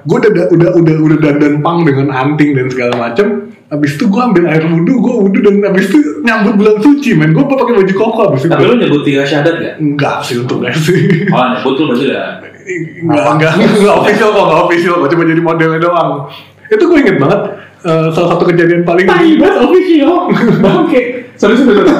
gue 0.08 0.18
udah 0.18 0.48
udah 0.56 0.70
udah 0.80 0.96
udah 1.12 1.18
dandan 1.20 1.60
pang 1.60 1.84
dengan 1.84 2.08
anting 2.16 2.56
dan 2.56 2.72
segala 2.72 2.96
macem. 2.96 3.52
Abis 3.68 4.00
itu 4.00 4.08
gue 4.08 4.22
ambil 4.24 4.48
air 4.48 4.64
wudhu, 4.64 4.96
gue 4.96 5.14
wudhu 5.28 5.40
dan 5.44 5.60
abis 5.60 5.92
itu 5.92 6.24
nyambut 6.24 6.56
bulan 6.56 6.80
suci 6.80 7.12
men. 7.20 7.36
Gue 7.36 7.44
pakai 7.44 7.76
baju 7.76 7.94
koko 8.00 8.22
abis 8.32 8.48
itu. 8.48 8.52
Tapi 8.56 8.64
lu 8.64 8.76
nyebut 8.80 9.02
tiga 9.04 9.28
syahadat 9.28 9.56
gak? 9.60 9.74
Enggak 9.84 10.24
sih 10.24 10.40
untungnya 10.40 10.72
sih. 10.72 11.28
Oh, 11.28 11.44
nyebut 11.52 11.74
lu 11.76 11.84
berarti 11.92 12.06
udah. 12.08 12.28
Enggak, 13.04 13.26
enggak, 13.36 13.52
enggak 13.60 13.96
official 14.00 14.30
kok, 14.32 14.46
enggak 14.48 14.62
official 14.68 14.94
kok, 15.04 15.10
cuma 15.12 15.24
jadi 15.28 15.42
modelnya 15.44 15.80
doang. 15.84 16.12
Itu 16.68 16.84
gue 16.84 16.98
inget 17.00 17.16
banget, 17.20 17.42
eh, 17.88 18.08
salah 18.12 18.30
satu 18.36 18.44
kejadian 18.48 18.84
paling 18.84 19.08
Taibat 19.08 19.56
official. 19.64 20.32
Oke. 20.88 21.02
Sorry 21.38 21.54
sorry 21.54 21.74
sorry. 21.78 21.92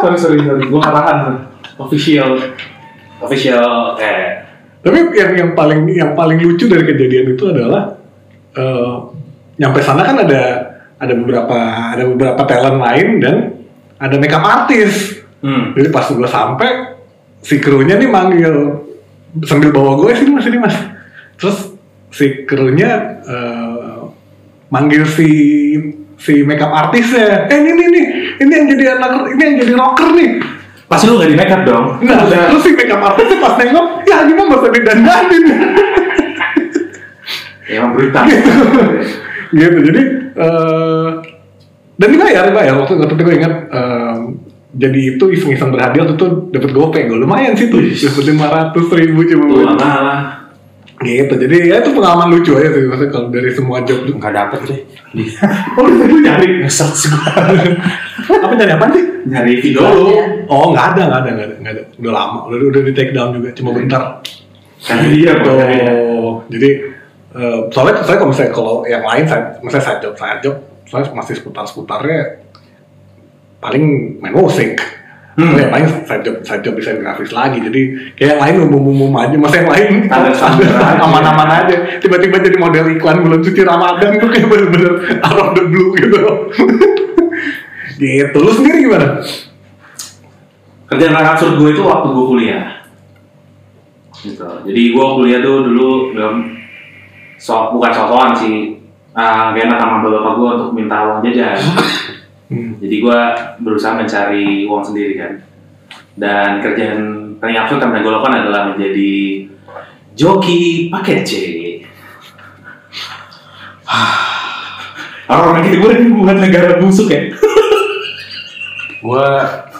Sorry 0.00 0.18
sorry 0.20 0.38
sorry. 0.44 0.62
Gua 0.70 0.80
nggak 0.80 0.94
tahan. 0.94 1.18
Official. 1.82 2.30
Official. 3.18 3.98
Eh. 3.98 4.44
Tapi 4.84 4.98
yang 5.16 5.32
yang 5.34 5.50
paling 5.56 5.88
yang 5.90 6.12
paling 6.14 6.38
lucu 6.38 6.70
dari 6.70 6.84
kejadian 6.86 7.34
itu 7.34 7.44
adalah 7.50 7.96
eh, 8.54 8.94
nyampe 9.58 9.80
sana 9.82 10.06
kan 10.06 10.22
ada 10.22 10.63
ada 11.04 11.14
beberapa 11.14 11.58
ada 11.92 12.04
beberapa 12.08 12.42
talent 12.48 12.78
lain 12.80 13.08
dan 13.20 13.36
ada 14.00 14.16
makeup 14.16 14.44
artist. 14.44 15.20
Hmm. 15.44 15.76
Jadi 15.76 15.88
pas 15.92 16.08
gue 16.08 16.28
sampai 16.28 16.70
si 17.44 17.60
krunya 17.60 18.00
nih 18.00 18.08
manggil 18.08 18.80
sambil 19.44 19.68
bawa 19.68 20.00
gue 20.00 20.16
sini 20.16 20.30
mas 20.32 20.44
sini 20.48 20.58
mas. 20.58 20.76
Terus 21.36 21.76
si 22.08 22.48
krunya 22.48 23.20
eh, 23.22 24.00
manggil 24.72 25.04
si 25.04 25.28
si 26.16 26.40
makeup 26.42 26.72
artisnya. 26.72 27.52
Eh 27.52 27.56
ini 27.60 27.70
nih 27.76 27.86
nih 27.92 28.04
ini 28.40 28.52
yang 28.56 28.66
jadi 28.72 28.84
anak 28.96 29.10
ini 29.36 29.42
yang 29.44 29.56
jadi 29.60 29.72
rocker 29.76 30.08
nih. 30.16 30.30
Pasti 30.84 31.08
lu 31.08 31.16
gak 31.20 31.28
di 31.32 31.36
makeup 31.36 31.62
dong. 31.68 32.00
Nah 32.00 32.24
terus 32.28 32.64
si 32.64 32.72
makeup 32.72 33.00
artisnya 33.04 33.36
pas 33.44 33.54
nengok 33.60 33.86
ya 34.08 34.16
gimana 34.24 34.48
masa 34.56 34.68
didandanin 34.72 35.44
Ya, 37.64 37.80
emang 37.80 37.96
berita. 37.96 38.20
gitu 39.54 39.78
jadi 39.88 40.02
eh 40.34 41.08
dan 41.94 42.08
dibayar 42.10 42.42
dibayar. 42.50 42.74
Waktu 42.82 42.92
waktu 42.98 43.14
itu 43.14 43.22
gue 43.22 43.34
ingat 43.38 43.54
eh, 43.70 44.18
jadi 44.74 45.00
itu 45.14 45.24
iseng-iseng 45.30 45.70
berhadiah 45.70 46.02
waktu 46.02 46.14
itu 46.18 46.28
dapat 46.50 46.70
gope 46.74 46.98
gue 46.98 47.18
lumayan 47.18 47.54
sih 47.54 47.70
tuh 47.70 47.78
dapat 47.78 48.24
lima 48.26 48.46
ratus 48.50 48.86
ribu 48.90 49.22
cuma 49.22 49.44
Tuh 49.46 49.62
lah. 49.78 50.22
gitu 50.98 51.34
jadi 51.38 51.56
ya 51.70 51.76
itu 51.78 51.90
pengalaman 51.94 52.34
lucu 52.34 52.58
aja 52.58 52.74
sih 52.74 52.86
maksudnya 52.86 53.10
kalau 53.14 53.26
dari 53.30 53.50
semua 53.54 53.78
job 53.86 54.02
tuh. 54.02 54.14
Enggak 54.18 54.34
dapet. 54.34 54.58
Di 55.14 55.24
Oh, 55.78 55.86
lu 55.86 56.18
nyari? 56.22 56.66
Nge-search 56.66 57.14
gua. 57.14 57.30
apa 58.46 58.52
nyari 58.58 58.72
apa 58.74 58.86
sih? 58.90 59.04
Nyari 59.30 59.52
video. 59.62 59.80
Lu. 59.86 60.06
oh 60.50 60.74
nggak 60.74 60.86
ada 60.94 61.02
nggak 61.06 61.20
ada 61.22 61.30
nggak 61.30 61.46
ada 61.46 61.56
nggak 61.62 61.72
ada. 61.78 61.82
Udah 62.02 62.12
lama 62.12 62.38
udah 62.50 62.56
udah 62.74 62.82
di 62.82 62.92
take 62.94 63.12
down 63.14 63.30
juga 63.30 63.54
cuma 63.54 63.70
bentar. 63.70 64.02
Karena 64.82 65.06
dia. 65.12 65.32
Oh, 65.44 66.42
jadi 66.50 66.93
eh, 67.34 67.60
soalnya 67.74 68.02
saya 68.06 68.16
kalau 68.18 68.30
misalnya 68.30 68.52
kalau 68.54 68.74
yang 68.86 69.02
lain 69.02 69.24
saya 69.26 69.42
misalnya 69.60 69.86
side 69.86 70.00
job 70.00 70.14
side 70.14 70.40
job 70.42 70.56
saya 70.88 71.02
masih 71.10 71.34
seputar 71.38 71.64
seputarnya 71.66 72.44
paling 73.64 73.84
main 74.20 74.34
musik. 74.36 74.76
Hmm. 75.34 75.58
Yang 75.58 75.72
lain 75.74 75.86
side 76.06 76.22
job 76.22 76.36
side 76.46 76.62
job 76.62 76.74
desain 76.78 77.00
grafis 77.02 77.34
lagi. 77.34 77.58
Jadi 77.58 77.82
kayak 78.14 78.38
yang 78.38 78.40
lain 78.44 78.56
umum 78.70 78.84
umum 78.94 79.12
aja, 79.18 79.34
masa 79.34 79.64
yang 79.64 79.70
lain 79.72 79.92
Standar-standar 80.06 80.70
aja. 80.78 81.02
aman-aman 81.02 81.50
aja. 81.64 81.76
Tiba-tiba 81.98 82.38
jadi 82.38 82.54
model 82.54 82.86
iklan 82.94 83.18
bulan 83.24 83.40
suci 83.42 83.66
Ramadan 83.66 84.20
tuh 84.22 84.28
kayak 84.30 84.46
bener-bener 84.46 84.92
out 85.26 85.38
of 85.42 85.48
the 85.58 85.64
blue 85.66 85.90
gitu. 85.98 86.22
gitu. 88.04 88.36
Lu 88.38 88.52
sendiri 88.54 88.86
gimana? 88.86 89.18
Kerjaan 90.86 91.12
paling 91.16 91.30
absurd 91.34 91.54
gue 91.58 91.70
itu 91.74 91.82
waktu 91.82 92.08
gue 92.14 92.26
kuliah. 92.30 92.64
Gitu. 94.22 94.46
Jadi 94.70 94.82
gue 94.94 95.06
kuliah 95.18 95.40
tuh 95.42 95.56
dulu 95.66 96.14
belum 96.14 96.36
so, 97.38 97.74
bukan 97.74 97.90
sosokan 97.92 98.32
sih. 98.36 98.56
Uh, 99.14 99.54
gak 99.54 99.70
enak 99.70 99.78
sama 99.78 100.02
bapak 100.02 100.34
gue 100.34 100.48
untuk 100.58 100.70
minta 100.74 101.06
uang 101.06 101.22
jajan. 101.22 101.54
Hmm. 102.50 102.76
Jadi 102.76 102.96
gue 103.00 103.20
berusaha 103.64 103.96
mencari 103.96 104.68
uang 104.68 104.84
sendiri 104.84 105.16
kan. 105.16 105.32
Dan 106.14 106.60
kerjaan 106.60 107.00
paling 107.38 107.56
absurd 107.56 107.80
yang 107.80 107.90
pernah 107.94 108.04
gue 108.04 108.12
lakukan 108.12 108.36
adalah 108.42 108.62
menjadi 108.74 109.14
joki 110.12 110.90
paket 110.90 111.20
C. 111.24 111.32
Orang-orang 115.30 115.62
kayak 115.64 115.78
gue 115.80 115.90
ini 115.94 116.08
buat 116.20 116.36
negara 116.36 116.76
busuk 116.82 117.08
ya. 117.08 117.32
Gua 119.04 119.28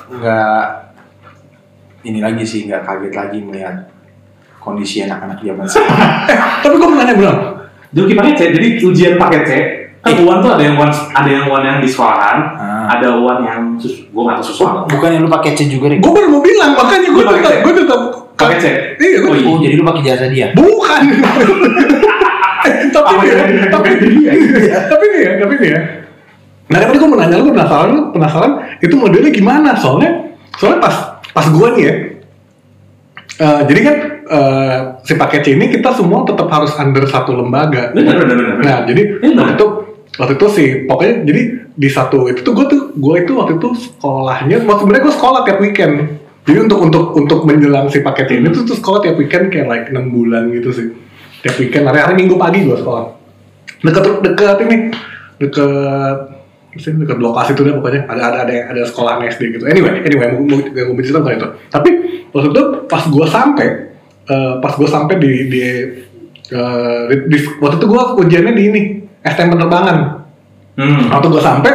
nggak 0.05 0.65
ini 2.05 2.21
lagi 2.21 2.45
sih 2.45 2.69
nggak 2.69 2.85
kaget 2.85 3.15
lagi 3.17 3.39
melihat 3.41 3.89
kondisi 4.65 4.97
anak-anak 5.01 5.39
zaman 5.39 5.65
sekarang. 5.69 6.11
Tapi 6.59 6.75
gue 6.75 6.89
mau 6.89 6.97
nanya 6.97 7.15
belum? 7.15 7.37
Joki 7.93 8.13
paket 8.13 8.35
C, 8.35 8.43
jadi 8.51 8.69
ujian 8.81 9.15
paket 9.15 9.43
C 9.45 9.51
kan 10.01 10.21
uan 10.21 10.37
tuh 10.39 10.53
ada 10.53 10.61
yang 10.61 10.77
uan 10.77 10.91
ada 10.91 11.25
yang 11.27 11.45
uan 11.47 11.63
yang 11.63 11.79
di 11.79 11.87
sekolahan, 11.87 12.37
Ah. 12.55 12.93
ada 12.93 13.09
uan 13.15 13.41
yang 13.41 13.61
sus, 13.75 14.05
gue 14.05 14.21
nggak 14.21 14.37
tahu 14.37 14.45
susu 14.47 14.63
apa. 14.63 14.85
Bukannya 14.87 15.17
lu 15.19 15.31
pakai 15.31 15.53
C 15.53 15.65
juga, 15.65 15.89
Rik? 15.89 16.01
Gue 16.01 16.13
baru 16.13 16.29
mau 16.29 16.41
bilang, 16.41 16.73
makanya 16.75 17.09
gue 17.09 17.23
pakai 17.23 17.41
tetap, 17.41 17.57
gue 17.63 17.73
tetap 17.75 18.01
Paket 18.35 18.59
C. 18.59 18.67
Iya, 18.99 19.19
gue 19.19 19.31
Oh, 19.31 19.35
iya. 19.35 19.47
Oh, 19.47 19.57
jadi 19.59 19.75
lu 19.75 19.85
pakai 19.87 20.03
jasa 20.03 20.27
dia? 20.27 20.47
Bukan. 20.53 21.01
tapi 22.91 23.13
nih 23.15 23.27
ya, 23.27 23.35
yang- 23.39 23.71
tapi 23.71 23.89
tapi 24.85 25.05
nih 25.07 25.21
ya, 25.21 25.33
tapi 25.39 25.55
nih 25.57 25.69
ya. 25.71 25.81
Nah 26.65 26.79
tadi 26.81 26.97
gue 26.97 27.07
mau 27.07 27.17
nanya 27.17 27.37
lu 27.37 27.49
penasaran 27.51 27.91
penasaran 28.11 28.53
itu 28.79 28.95
modelnya 28.95 29.31
gimana? 29.31 29.71
Soalnya 29.75 30.11
soalnya 30.55 30.81
pas 30.81 30.97
pas 31.31 31.47
gue 31.47 31.69
nih 31.75 31.83
ya. 31.83 31.95
Eh, 33.41 33.61
jadi 33.67 33.81
kan 33.83 33.97
eh, 34.25 34.79
si 35.03 35.15
paket 35.19 35.41
C 35.43 35.47
ini 35.57 35.73
kita 35.73 35.95
semua 35.97 36.23
tetap 36.23 36.47
harus 36.53 36.71
under 36.79 37.05
satu 37.09 37.35
lembaga. 37.35 37.91
Bener 37.97 38.15
bener. 38.21 38.37
bener. 38.37 38.57
Nah 38.63 38.79
jadi 38.87 39.03
Iya, 39.25 39.35
waktu 39.35 39.55
itu 39.57 39.67
waktu 40.19 40.33
itu 40.39 40.47
sih 40.55 40.69
pokoknya 40.87 41.15
jadi 41.27 41.43
di 41.75 41.89
satu 41.91 42.31
itu 42.31 42.41
tuh 42.47 42.55
gue 42.55 42.67
tuh 42.71 42.81
gue 42.95 43.15
itu 43.27 43.33
waktu 43.35 43.59
itu 43.59 43.69
sekolahnya 43.75 44.63
waktu 44.63 44.81
sebenarnya 44.87 45.05
gue 45.11 45.15
sekolah 45.19 45.41
tiap 45.43 45.59
weekend 45.59 45.95
jadi 46.47 46.59
untuk 46.63 46.79
untuk 46.87 47.05
untuk 47.19 47.41
menjelang 47.49 47.91
si 47.91 47.99
paket 47.99 48.39
ini 48.39 48.53
tuh, 48.55 48.63
tuh 48.63 48.79
sekolah 48.79 49.03
tiap 49.03 49.19
weekend 49.19 49.51
kayak 49.51 49.67
like 49.67 49.87
enam 49.91 50.15
bulan 50.15 50.55
gitu 50.55 50.71
sih 50.71 50.87
tiap 51.43 51.59
weekend 51.59 51.91
hari 51.91 51.99
hari 51.99 52.15
minggu 52.15 52.39
pagi 52.39 52.63
gue 52.63 52.79
sekolah 52.79 53.11
dekat 53.83 54.03
dekat 54.23 54.57
ini 54.71 54.77
dekat 55.43 56.19
sih 56.79 56.95
dekat 56.95 57.19
lokasi 57.19 57.59
itu 57.59 57.63
deh 57.67 57.75
pokoknya 57.75 58.07
ada 58.07 58.23
ada 58.31 58.39
ada 58.47 58.55
ada 58.71 58.83
sekolah 58.87 59.19
SD 59.27 59.59
gitu 59.59 59.65
anyway 59.67 59.99
anyway 59.99 60.31
yang 60.31 60.95
gue 60.95 61.03
cerita 61.03 61.19
bukan 61.27 61.43
itu 61.43 61.49
tapi 61.75 61.91
waktu 62.35 62.49
itu 62.51 62.63
pas 62.85 63.03
gue 63.05 63.27
sampai 63.27 63.67
eh, 64.25 64.53
pas 64.59 64.73
gue 64.73 64.85
sampai 64.87 65.15
di 65.17 65.31
di, 65.47 65.61
eh, 66.45 67.01
di- 67.09 67.25
di- 67.31 67.49
waktu 67.57 67.77
itu 67.77 67.87
gue 67.87 68.03
ujiannya 68.19 68.53
di 68.53 68.63
ini 68.65 68.81
STM 69.23 69.55
penerbangan 69.55 69.99
Hmm. 70.75 71.07
waktu 71.07 71.29
gue 71.29 71.39
sampai 71.41 71.71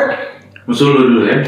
Musuh 0.65 0.85
lu 0.85 1.01
dulu 1.01 1.21
ya. 1.23 1.39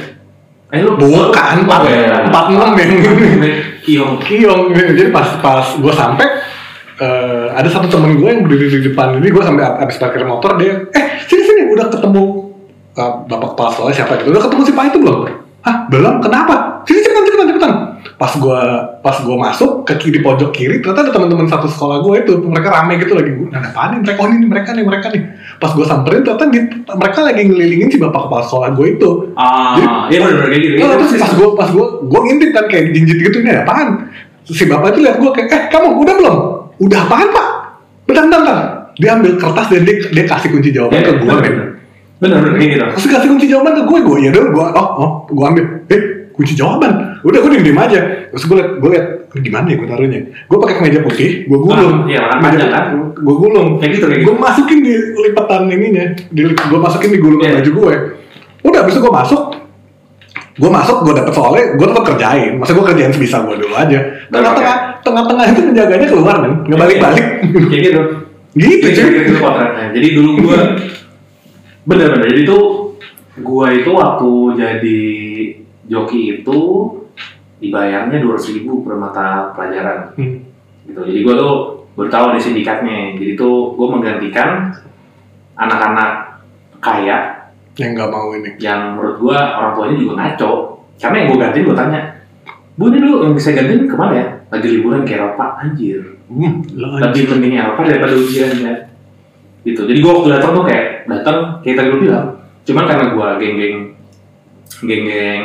Eh 0.71 0.79
lu 0.79 0.95
bukan 0.95 1.61
empat 1.61 1.81
ya. 1.83 2.25
empat 2.25 2.45
enam 2.49 2.71
yang 2.73 2.89
ini 3.35 3.51
Kiong. 3.81 4.17
kiong 4.17 4.71
jadi 4.71 5.11
pas 5.11 5.35
pas 5.37 5.67
gue 5.67 5.91
sampai 5.91 6.25
eh, 6.97 7.45
ada 7.51 7.67
satu 7.67 7.85
temen 7.87 8.15
gue 8.15 8.25
yang 8.25 8.41
berdiri 8.41 8.71
di 8.71 8.87
depan 8.87 9.19
ini 9.19 9.27
gue 9.27 9.41
sampai 9.41 9.61
habis 9.77 9.97
parkir 9.97 10.23
motor 10.23 10.55
dia 10.55 10.79
eh 10.87 11.05
sini 11.21 11.43
sini 11.43 11.61
udah 11.69 11.85
ketemu 11.87 12.23
eh, 12.93 13.11
bapak 13.27 13.49
kepala 13.51 13.69
sekolah 13.69 13.91
siapa 13.91 14.11
gitu 14.17 14.31
udah 14.31 14.41
ketemu 14.41 14.61
si 14.63 14.71
pak 14.71 14.85
itu 14.87 14.99
belum 14.99 15.17
Hah, 15.61 15.85
belum? 15.87 16.17
Kenapa? 16.19 16.81
Sini 16.81 16.99
cepetan, 16.99 17.21
cepetan, 17.23 17.47
cepetan. 17.47 17.73
Pas 18.21 18.37
gua 18.37 18.59
pas 19.01 19.17
gua 19.17 19.33
masuk 19.35 19.81
ke 19.81 19.97
kiri 19.97 20.21
pojok 20.21 20.53
kiri, 20.53 20.77
ternyata 20.77 21.09
ada 21.09 21.11
teman-teman 21.11 21.49
satu 21.49 21.65
sekolah 21.65 22.05
gue 22.05 22.21
itu, 22.21 22.33
mereka 22.45 22.69
rame 22.69 23.01
gitu 23.01 23.17
lagi. 23.17 23.33
Nah, 23.49 23.57
ada 23.57 23.73
apaan 23.73 23.89
nih? 23.91 23.99
Mereka, 24.05 24.19
oh 24.21 24.27
ini 24.29 24.45
mereka 24.45 24.69
nih, 24.71 24.85
mereka 24.85 25.07
nih. 25.09 25.23
Pas 25.57 25.73
gua 25.73 25.89
samperin, 25.89 26.21
ternyata 26.21 26.45
di- 26.47 26.69
mereka 26.85 27.19
lagi 27.25 27.41
ngelilingin 27.41 27.89
si 27.89 27.97
bapak 27.97 28.29
kepala 28.29 28.45
sekolah 28.45 28.69
gue 28.71 28.87
itu. 28.93 29.09
Ah, 29.33 29.73
Jadi- 29.73 29.89
iya 30.13 30.19
benar 30.21 30.45
kayak 30.45 30.61
gitu. 30.61 30.75
Iya, 30.77 30.85
terus 30.85 31.01
persis. 31.01 31.17
pas 31.19 31.31
gue 31.33 31.49
pas 31.57 31.69
gue 31.73 31.85
gue 32.05 32.19
ngintip 32.21 32.49
kan 32.51 32.65
kayak 32.69 32.83
jinjit 32.93 33.17
gitu 33.19 33.37
ini 33.41 33.49
ada 33.49 33.61
apaan? 33.65 33.87
Si 34.45 34.63
bapak 34.63 34.87
itu 34.93 34.99
lihat 35.01 35.17
gue 35.17 35.31
kayak 35.33 35.47
eh 35.49 35.61
kamu 35.67 35.87
udah 35.97 36.13
belum? 36.15 36.37
Udah 36.79 36.99
apaan 37.01 37.27
pak? 37.27 37.47
Bentar 38.05 38.23
bentar 38.23 38.39
bentar. 38.39 38.57
Dia 38.93 39.09
ambil 39.17 39.31
kertas 39.35 39.65
dan 39.65 39.81
dia, 39.81 39.95
dia 40.03 40.25
kasih 40.29 40.49
kunci 40.51 40.69
jawaban 40.69 40.93
Iya, 40.93 41.09
ke 41.09 41.13
gue 41.15 41.25
bener, 41.25 41.41
bener. 41.41 41.67
Bener, 42.21 42.37
bener, 42.37 42.53
kayak 42.55 42.69
gitu. 42.69 42.85
Terus 42.93 43.07
kasih 43.09 43.29
kunci 43.31 43.45
jawaban 43.49 43.73
ke 43.73 43.83
gue 43.83 43.99
gue 43.99 44.17
ya 44.19 44.29
udah 44.29 44.43
gue 44.45 44.65
oh 44.77 44.89
oh 44.95 45.11
gue 45.25 45.41
ambil 45.43 45.65
eh 45.89 46.01
kunci 46.41 46.57
jawaban. 46.57 47.21
Udah 47.21 47.37
gue 47.37 47.61
diem 47.61 47.77
aja. 47.77 47.99
Terus 48.33 48.43
gue 48.49 48.57
liat 48.57 48.69
gue 48.81 48.89
liat 48.89 49.05
gimana 49.31 49.65
ya 49.69 49.75
gue 49.77 49.87
taruhnya? 49.87 50.19
Gue 50.49 50.57
pakai 50.57 50.75
kemeja 50.81 50.99
putih 51.05 51.29
gue 51.45 51.59
gulung. 51.61 51.93
Ah, 52.03 52.09
iya, 52.09 52.21
panjang 52.41 52.73
kan? 52.73 52.83
gue 53.13 53.35
gulung. 53.37 53.77
Kayak 53.77 53.91
gitu, 54.01 54.05
kayak 54.09 54.19
gitu. 54.25 54.27
gue 54.27 54.35
masukin 54.41 54.79
di 54.81 54.93
lipatan 55.21 55.61
ininya 55.69 56.05
di, 56.33 56.41
gue 56.49 56.79
masukin 56.81 57.09
di 57.13 57.19
gulungan 57.21 57.47
Iya. 57.47 57.55
baju 57.61 57.71
gue 57.71 57.93
udah 58.61 58.79
abis 58.81 58.93
itu 58.97 59.01
gue 59.05 59.13
masuk. 59.13 59.43
Gue 60.51 60.67
masuk 60.67 60.97
gue 61.07 61.13
dapet 61.15 61.33
soalnya 61.33 61.63
gue 61.77 61.87
tetap 61.87 62.03
kerjain. 62.09 62.51
Masa 62.57 62.71
gue 62.73 62.85
kerjain 62.89 63.11
sebisa 63.13 63.37
gue 63.45 63.55
dulu 63.55 63.73
aja. 63.77 63.99
Tengah-tengah 64.33 64.75
tengah-tengah 65.01 65.45
itu 65.47 65.61
penjaganya 65.69 66.07
keluar 66.09 66.35
kan 66.41 66.53
nggak 66.65 66.79
balik-balik. 66.81 67.25
Kayak 67.69 67.81
gitu. 67.87 68.01
gitu 68.51 68.85
Jadi 68.87 68.99
cuy. 68.99 69.11
gitu. 69.15 69.33
Jadi 69.95 70.07
dulu 70.11 70.29
gua 70.43 70.59
bener-bener. 71.81 72.27
Jadi 72.35 72.41
tuh 72.43 72.63
gua 73.41 73.71
itu 73.71 73.89
waktu 73.89 74.31
jadi 74.59 75.01
joki 75.89 76.41
itu 76.41 76.59
dibayarnya 77.61 78.17
dua 78.21 78.37
ribu 78.37 78.81
per 78.81 78.97
mata 78.97 79.53
pelajaran. 79.53 80.17
Hmm. 80.17 80.37
Gitu. 80.85 81.01
Jadi 81.01 81.19
gua 81.21 81.35
tuh 81.37 81.53
baru 81.93 82.09
tahu 82.09 82.25
ada 82.33 82.39
sindikatnya. 82.41 83.17
Jadi 83.17 83.37
tuh 83.37 83.77
gua 83.77 83.87
menggantikan 83.97 84.73
anak-anak 85.57 86.41
kaya 86.81 87.37
yang 87.79 87.95
nggak 87.95 88.11
mau 88.11 88.35
ini 88.35 88.51
yang 88.59 88.97
menurut 88.97 89.15
gua 89.21 89.37
orang 89.57 89.71
tuanya 89.77 89.95
juga 89.97 90.13
ngaco. 90.17 90.51
Karena 91.01 91.15
yang 91.23 91.27
gua 91.33 91.39
gantiin 91.47 91.65
gua 91.65 91.77
tanya, 91.77 92.01
Bu 92.77 92.83
ini 92.89 92.97
dulu 93.01 93.15
yang 93.25 93.33
bisa 93.33 93.49
gantiin 93.53 93.89
ke 93.89 93.95
mana 93.95 94.13
ya? 94.13 94.25
Lagi 94.51 94.67
liburan 94.67 95.07
ke 95.07 95.15
Eropa, 95.15 95.57
anjir 95.61 96.21
hmm, 96.31 96.53
lebih 96.79 97.23
penting 97.27 97.59
apa 97.59 97.81
daripada 97.83 98.13
ujiannya 98.15 98.73
gitu 99.61 99.85
jadi 99.85 99.99
gue 100.01 100.11
waktu 100.11 100.29
datang 100.39 100.51
tuh 100.57 100.65
kayak 100.65 100.85
datang 101.05 101.37
kayak 101.61 101.75
tadi 101.77 101.89
lu 101.91 101.97
bilang 102.01 102.27
cuman 102.65 102.83
karena 102.87 103.05
gue 103.13 103.27
geng-geng 103.37 103.77
geng-geng 104.81 105.41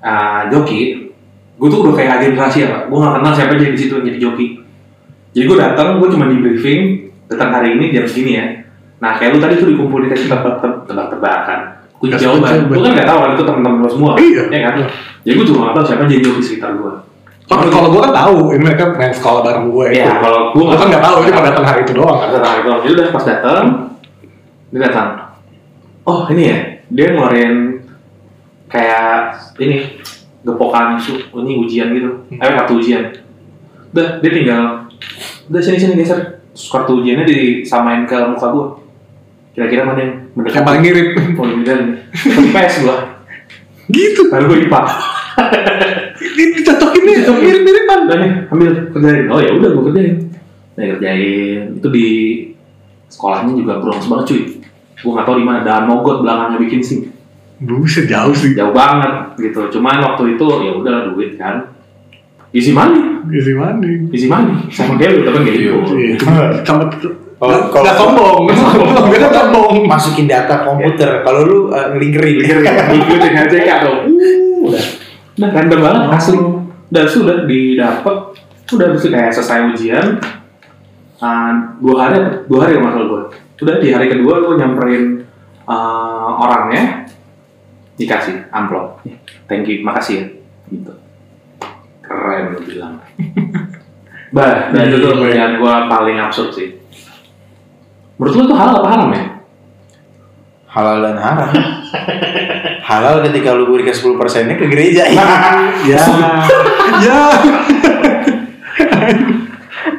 uh, 0.00 0.42
joki 0.48 1.10
gue 1.58 1.68
tuh 1.68 1.80
udah 1.82 1.94
kayak 1.94 2.10
agen 2.18 2.32
rahasia 2.34 2.66
pak 2.66 2.82
gue 2.86 2.98
gak 2.98 3.14
kenal 3.18 3.32
siapa 3.34 3.52
aja 3.54 3.66
di 3.66 3.78
situ 3.78 3.94
jadi 3.98 4.18
joki 4.18 4.46
jadi 5.32 5.44
gue 5.44 5.56
datang 5.56 5.98
gue 5.98 6.08
cuma 6.08 6.26
di 6.26 6.38
briefing 6.38 6.80
datang 7.26 7.50
hari 7.50 7.74
ini 7.74 7.90
jam 7.90 8.06
segini 8.06 8.32
ya 8.34 8.46
nah 8.98 9.14
kayak 9.14 9.34
lu 9.34 9.38
tadi 9.38 9.58
tuh 9.58 9.68
dikumpulin 9.68 10.06
kayak 10.08 10.26
tebak-tebakan 10.86 11.60
kunci 11.98 12.14
Kasih 12.14 12.24
jawaban 12.30 12.50
jawaban. 12.62 12.68
gue 12.70 12.78
kan 12.80 12.92
gak 12.94 13.08
tahu 13.10 13.18
kan 13.18 13.30
itu 13.34 13.42
teman-teman 13.42 13.78
lo 13.82 13.88
semua 13.90 14.12
Iya. 14.16 14.42
ya 14.50 14.60
kan 14.64 14.74
jadi 15.22 15.34
gue 15.34 15.46
juga 15.46 15.58
gak 15.66 15.74
tahu 15.74 15.84
siapa 15.86 16.02
jadi 16.06 16.22
joki 16.22 16.42
sekitar 16.42 16.72
gue 16.74 16.92
Oh, 17.48 17.56
kalau 17.56 17.88
gue 17.88 18.00
kan 18.04 18.12
tahu, 18.12 18.52
ini 18.52 18.60
mereka 18.60 18.92
main 18.92 19.08
sekolah 19.08 19.40
bareng 19.40 19.72
gue 19.72 19.86
itu. 19.88 20.04
ya 20.04 20.20
kalau 20.20 20.52
gue 20.52 20.68
Gue 20.68 20.76
kan 20.76 20.84
nggak 20.92 21.00
tahu, 21.00 21.16
ini 21.24 21.32
pada 21.32 21.48
datang 21.48 21.64
hari 21.64 21.80
itu 21.80 21.92
doang 21.96 22.20
kan. 22.20 22.28
Datang 22.28 22.52
itu, 22.60 22.68
jadi 22.84 22.92
udah 22.92 23.06
pas 23.08 23.24
datang, 23.24 23.64
dia 24.68 24.80
datang. 24.84 25.08
Oh 26.04 26.28
ini 26.28 26.42
ya, 26.44 26.58
dia 26.92 27.06
ngeluarin 27.08 27.54
kayak 28.68 29.34
ini 29.58 29.98
gepokan 30.40 30.94
su, 30.96 31.18
ini 31.34 31.52
ujian 31.58 31.90
gitu, 31.90 32.10
Hmm. 32.30 32.38
eh 32.38 32.52
kartu 32.54 32.78
ujian. 32.78 33.04
Udah, 33.90 34.20
dia 34.20 34.30
tinggal, 34.30 34.86
udah 35.48 35.60
sini 35.60 35.76
sini 35.76 35.94
geser, 35.96 36.40
kartu 36.52 37.00
ujiannya 37.00 37.24
disamain 37.24 38.04
ke 38.04 38.16
muka 38.28 38.46
gue. 38.48 38.66
Kira-kira 39.52 39.82
mana 39.82 39.98
yang 39.98 40.12
mendekati? 40.32 40.56
Yang 40.60 40.66
paling 40.68 40.82
mirip. 40.84 41.08
Oh, 41.34 41.46
dan 41.66 41.80
PS 42.54 42.74
gue, 42.84 42.96
Gitu. 43.88 44.22
baru 44.28 44.44
gue 44.46 44.58
IPA. 44.68 44.80
Ini 46.18 46.44
dicocokin 46.54 47.02
nih, 47.02 47.16
mirip-miripan. 47.26 47.98
Udah 48.06 48.18
nih, 48.18 48.30
ambil 48.50 48.68
kerjain. 48.92 49.24
Oh 49.26 49.38
ya 49.40 49.50
udah 49.54 49.68
gue 49.70 49.82
kerjain. 49.90 50.14
Nah 50.76 50.84
kerjain 50.94 51.62
itu 51.74 51.88
di 51.90 52.06
sekolahnya 53.08 53.52
juga 53.54 53.80
kurang 53.80 53.98
banget 54.04 54.24
cuy. 54.28 54.40
Gue 54.98 55.10
nggak 55.10 55.26
tahu 55.26 55.36
di 55.40 55.46
mana. 55.46 55.60
Dan 55.62 55.82
mogot 55.86 56.22
belakangnya 56.22 56.58
bikin 56.60 56.80
sim. 56.82 57.00
Buset 57.58 58.06
jauh 58.06 58.30
sih. 58.30 58.54
Jauh 58.54 58.70
banget 58.70 59.34
gitu. 59.36 59.66
Cuman 59.74 59.98
waktu 59.98 60.34
itu 60.34 60.44
ya 60.62 60.72
udahlah 60.74 61.10
duit 61.10 61.34
kan. 61.34 61.74
Isi 62.48 62.72
money, 62.72 63.20
Isi 63.28 63.52
mandi. 63.52 64.08
isi 64.08 64.24
money. 64.24 64.56
Sama 64.72 64.96
dia 64.96 65.12
udah 65.12 65.36
kan 65.36 65.42
kayak 65.44 65.58
gitu. 65.58 65.76
Iya, 65.92 66.16
sama 66.66 66.88
Kalau- 67.38 67.70
nggak 67.70 67.70
kalau- 67.70 67.94
sombong, 67.94 68.38
nggak 68.48 68.56
sombong, 68.56 69.06
kan 69.14 69.30
sombong. 69.30 69.74
masukin 69.86 70.26
data 70.26 70.66
komputer 70.66 71.22
kalau 71.22 71.40
lu 71.46 71.58
uh, 71.70 71.94
ngelinkerin 71.94 72.42
Gue 72.42 73.18
dengan 73.20 73.46
CK 73.46 73.68
dong. 73.84 73.98
Uh, 74.10 74.66
udah. 74.66 74.84
Udah 75.38 75.50
random 75.52 75.80
banget 75.84 76.02
asli. 76.14 76.38
Dan 76.88 77.04
sudah 77.06 77.44
didapat. 77.44 78.16
Udah 78.68 78.84
habis 78.90 79.00
itu 79.00 79.08
kayak 79.12 79.30
selesai 79.30 79.68
ujian. 79.70 80.06
Ah, 81.18 81.74
dua 81.78 81.94
hari 82.00 82.18
dua 82.46 82.58
hari 82.64 82.78
masalah 82.78 83.06
gue. 83.06 83.22
Udah 83.60 83.76
di 83.76 83.88
hari 83.90 84.06
kedua 84.08 84.40
gue 84.40 84.54
nyamperin 84.56 85.04
ah, 85.62 86.32
orangnya 86.38 87.07
dikasih 87.98 88.48
amplop. 88.54 89.02
Thank 89.50 89.68
you, 89.68 89.82
makasih 89.82 90.14
ya. 90.14 90.26
Gitu. 90.70 90.92
Keren 92.00 92.56
lu 92.56 92.58
bilang. 92.64 93.02
bah, 94.36 94.70
dan 94.72 94.88
itu 94.88 94.96
tuh 95.02 95.18
kerjaan 95.18 95.58
gue 95.58 95.74
paling 95.90 96.16
absurd 96.22 96.54
sih. 96.54 96.68
Menurut 98.16 98.34
lu 98.34 98.42
itu 98.48 98.56
halal 98.56 98.80
apa 98.80 98.88
haram 98.94 99.10
ya? 99.12 99.38
halal 100.68 101.00
dan 101.00 101.16
haram 101.16 101.48
halal 102.92 103.24
ketika 103.24 103.56
lu 103.56 103.72
berikan 103.72 103.96
10 103.96 104.20
persennya 104.20 104.54
ke 104.60 104.68
gereja 104.68 105.08
Ya, 105.88 106.02
ya. 107.00 107.20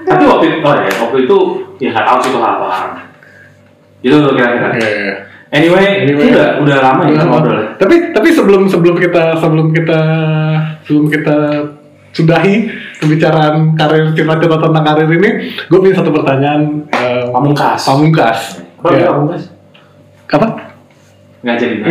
Tapi 0.04 0.24
waktu 0.28 0.46
itu, 0.52 0.58
oh 0.60 0.76
ya, 0.76 0.92
waktu 1.00 1.18
itu 1.24 1.38
ya 1.80 1.88
nggak 1.96 2.06
tahu 2.06 2.18
sih 2.20 2.30
itu 2.36 2.40
halal 2.44 2.60
apa 2.60 2.68
haram. 2.68 2.92
Itu 4.04 4.16
tuh 4.20 4.36
kira-kira. 4.36 5.29
Anyway, 5.50 6.06
Anyway. 6.06 6.30
ini 6.30 6.30
udah 6.30 6.48
udah 6.62 6.78
lama 6.78 7.04
ya. 7.10 7.26
Tapi 7.76 8.14
tapi 8.14 8.30
sebelum 8.30 8.70
sebelum 8.70 8.96
kita 8.96 9.34
sebelum 9.36 9.74
kita 9.74 10.00
sebelum 10.86 11.06
kita 11.10 11.36
sudahi 12.10 12.70
pembicaraan 12.98 13.74
karir 13.74 14.14
cerita-cerita 14.14 14.62
tentang 14.62 14.84
karir 14.84 15.10
ini, 15.10 15.30
gue 15.66 15.78
punya 15.78 15.96
satu 15.96 16.10
pertanyaan 16.12 16.86
eh, 16.92 17.26
Pamungkas. 17.30 17.82
pamungkas. 17.82 18.40
Apa 18.78 18.88
Ya. 18.94 19.10
pamungkas? 19.10 19.44
Apa? 20.28 20.48
Nggak 21.42 21.56
jadi. 21.58 21.76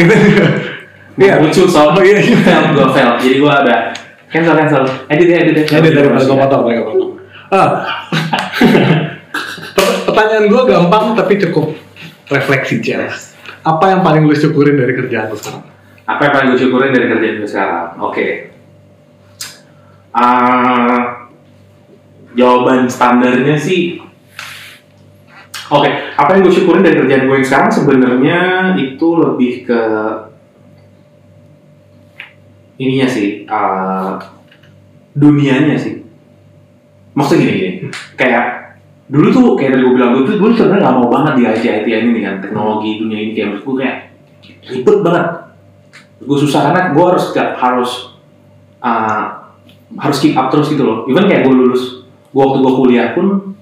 Iya. 1.18 1.42
Muncul 1.42 1.66
soal 1.66 1.90
Oh, 1.90 1.98
iya, 1.98 2.22
iya. 2.22 2.38
fail, 2.38 2.62
gue 2.70 2.86
fail. 2.94 3.10
Jadi 3.18 3.36
gue 3.42 3.50
ada 3.50 3.90
cancel 4.30 4.54
cancel. 4.54 4.82
Edit 5.10 5.26
edit 5.28 5.54
ya. 5.58 5.82
Jadi 5.82 5.90
dari 5.90 6.06
gue 6.14 6.30
potong, 6.30 6.62
gue 6.62 6.78
potong. 6.78 7.10
Ah. 7.50 7.70
Per- 9.74 9.98
Pertanyaan 10.06 10.46
gue 10.46 10.62
gampang 10.62 11.18
tapi 11.18 11.42
cukup 11.42 11.74
refleksi 12.28 12.78
Jas. 12.78 13.34
Apa 13.64 13.84
yang 13.94 14.00
paling 14.06 14.26
lu 14.26 14.34
syukurin 14.34 14.76
dari 14.78 14.92
kerjaan 14.94 15.32
lu 15.32 15.38
sekarang? 15.38 15.64
Apa 16.08 16.20
yang 16.24 16.32
paling 16.32 16.48
gue 16.56 16.60
syukurin 16.60 16.90
dari 16.90 17.06
kerjaan 17.06 17.36
gue 17.40 17.50
sekarang? 17.50 17.86
Oke. 18.00 18.26
Ah, 20.12 21.28
jawaban 22.32 22.88
standarnya 22.88 23.54
sih 23.60 24.00
Oke, 25.68 25.84
apa 26.16 26.32
yang 26.32 26.48
gue 26.48 26.54
syukurin 26.56 26.80
dari 26.80 26.96
kerjaan 26.96 27.28
gue 27.28 27.36
yang 27.36 27.44
sekarang 27.44 27.68
sebenarnya 27.68 28.40
itu 28.80 29.08
lebih 29.20 29.68
ke 29.68 29.80
ininya 32.80 33.04
sih, 33.04 33.44
uh, 33.44 34.16
dunianya 35.12 35.76
sih. 35.76 36.08
Maksudnya 37.12 37.44
gini 37.44 37.52
gini, 37.52 37.72
kayak 38.16 38.67
dulu 39.08 39.28
tuh 39.32 39.44
kayak 39.56 39.76
tadi 39.76 39.82
gue 39.88 39.94
bilang 39.96 40.10
gue 40.12 40.22
tuh 40.28 40.36
dulu 40.36 40.52
sebenarnya 40.52 40.84
nggak 40.84 40.96
mau 41.00 41.08
banget 41.08 41.32
di 41.40 41.42
IT 41.48 41.64
IT 41.64 41.86
ini 41.88 42.20
kan 42.20 42.34
teknologi 42.44 43.00
dunia 43.00 43.18
ini 43.24 43.32
kayak 43.32 43.64
gue 43.64 43.74
kayak 43.80 43.96
ribet 44.68 44.98
banget. 45.00 45.26
Gue 46.18 46.38
susah 46.38 46.60
karena 46.68 46.80
gue 46.92 47.04
harus 47.04 47.24
harus 47.34 47.92
uh, 48.84 49.24
harus 49.96 50.18
keep 50.20 50.36
up 50.36 50.52
terus 50.52 50.68
gitu 50.68 50.84
loh. 50.84 50.98
Even 51.08 51.24
kayak 51.24 51.48
gue 51.48 51.54
lulus, 51.56 52.04
gue 52.04 52.42
waktu 52.42 52.58
gue 52.60 52.72
kuliah 52.76 53.08
pun 53.16 53.56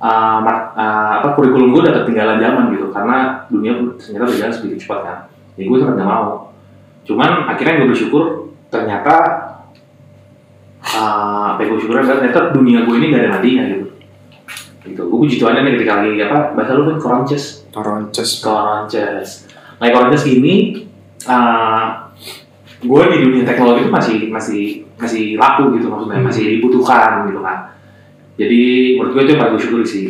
uh, 0.00 0.38
uh, 0.40 1.10
apa 1.20 1.28
kurikulum 1.36 1.76
gue 1.76 1.80
udah 1.84 1.94
ketinggalan 2.02 2.40
zaman 2.40 2.72
gitu 2.72 2.88
karena 2.88 3.44
dunia 3.52 3.72
ternyata 4.00 4.24
berjalan 4.32 4.54
sedikit 4.54 4.78
cepat 4.80 5.00
kan. 5.04 5.18
Jadi 5.54 5.66
gue 5.68 5.78
sempat 5.80 5.94
nggak 6.00 6.08
mau. 6.08 6.56
Cuman 7.04 7.30
akhirnya 7.52 7.84
gue 7.84 7.88
bersyukur 7.92 8.24
ternyata 8.72 9.14
uh, 10.80 11.46
apa 11.54 11.60
gue 11.62 11.78
syukur 11.78 12.00
adalah 12.00 12.20
ternyata 12.24 12.52
dunia 12.56 12.88
gue 12.88 12.94
ini 12.96 13.06
gak 13.12 13.22
ada 13.24 13.30
matinya 13.38 13.64
gitu. 13.68 13.83
Gitu. 14.84 15.00
Gue 15.00 15.18
puji 15.24 15.40
Tuhan 15.40 15.56
nih 15.64 15.80
ketika 15.80 16.04
lagi 16.04 16.20
apa 16.20 16.52
bahasa 16.52 16.76
lu 16.76 16.84
kan 16.92 16.98
koronces 17.00 17.64
Toronces 17.72 18.30
Koronces. 18.44 19.28
Lagi 19.80 19.90
koronces 19.96 20.22
gini, 20.28 20.84
uh, 21.24 22.12
gue 22.84 23.02
di 23.08 23.18
dunia 23.24 23.44
teknologi 23.48 23.88
itu 23.88 23.90
masih 23.90 24.16
masih 24.28 24.64
masih 25.00 25.24
laku 25.40 25.72
gitu 25.80 25.88
maksudnya 25.88 26.20
Hmm. 26.20 26.28
masih 26.28 26.44
dibutuhkan 26.60 27.24
gitu 27.32 27.40
kan. 27.40 27.72
Jadi 28.36 28.62
menurut 29.00 29.10
gue 29.16 29.22
itu 29.24 29.30
yang 29.32 29.40
paling 29.40 29.52
gue 29.56 29.62
syukuri 29.64 29.86
sih. 29.88 30.06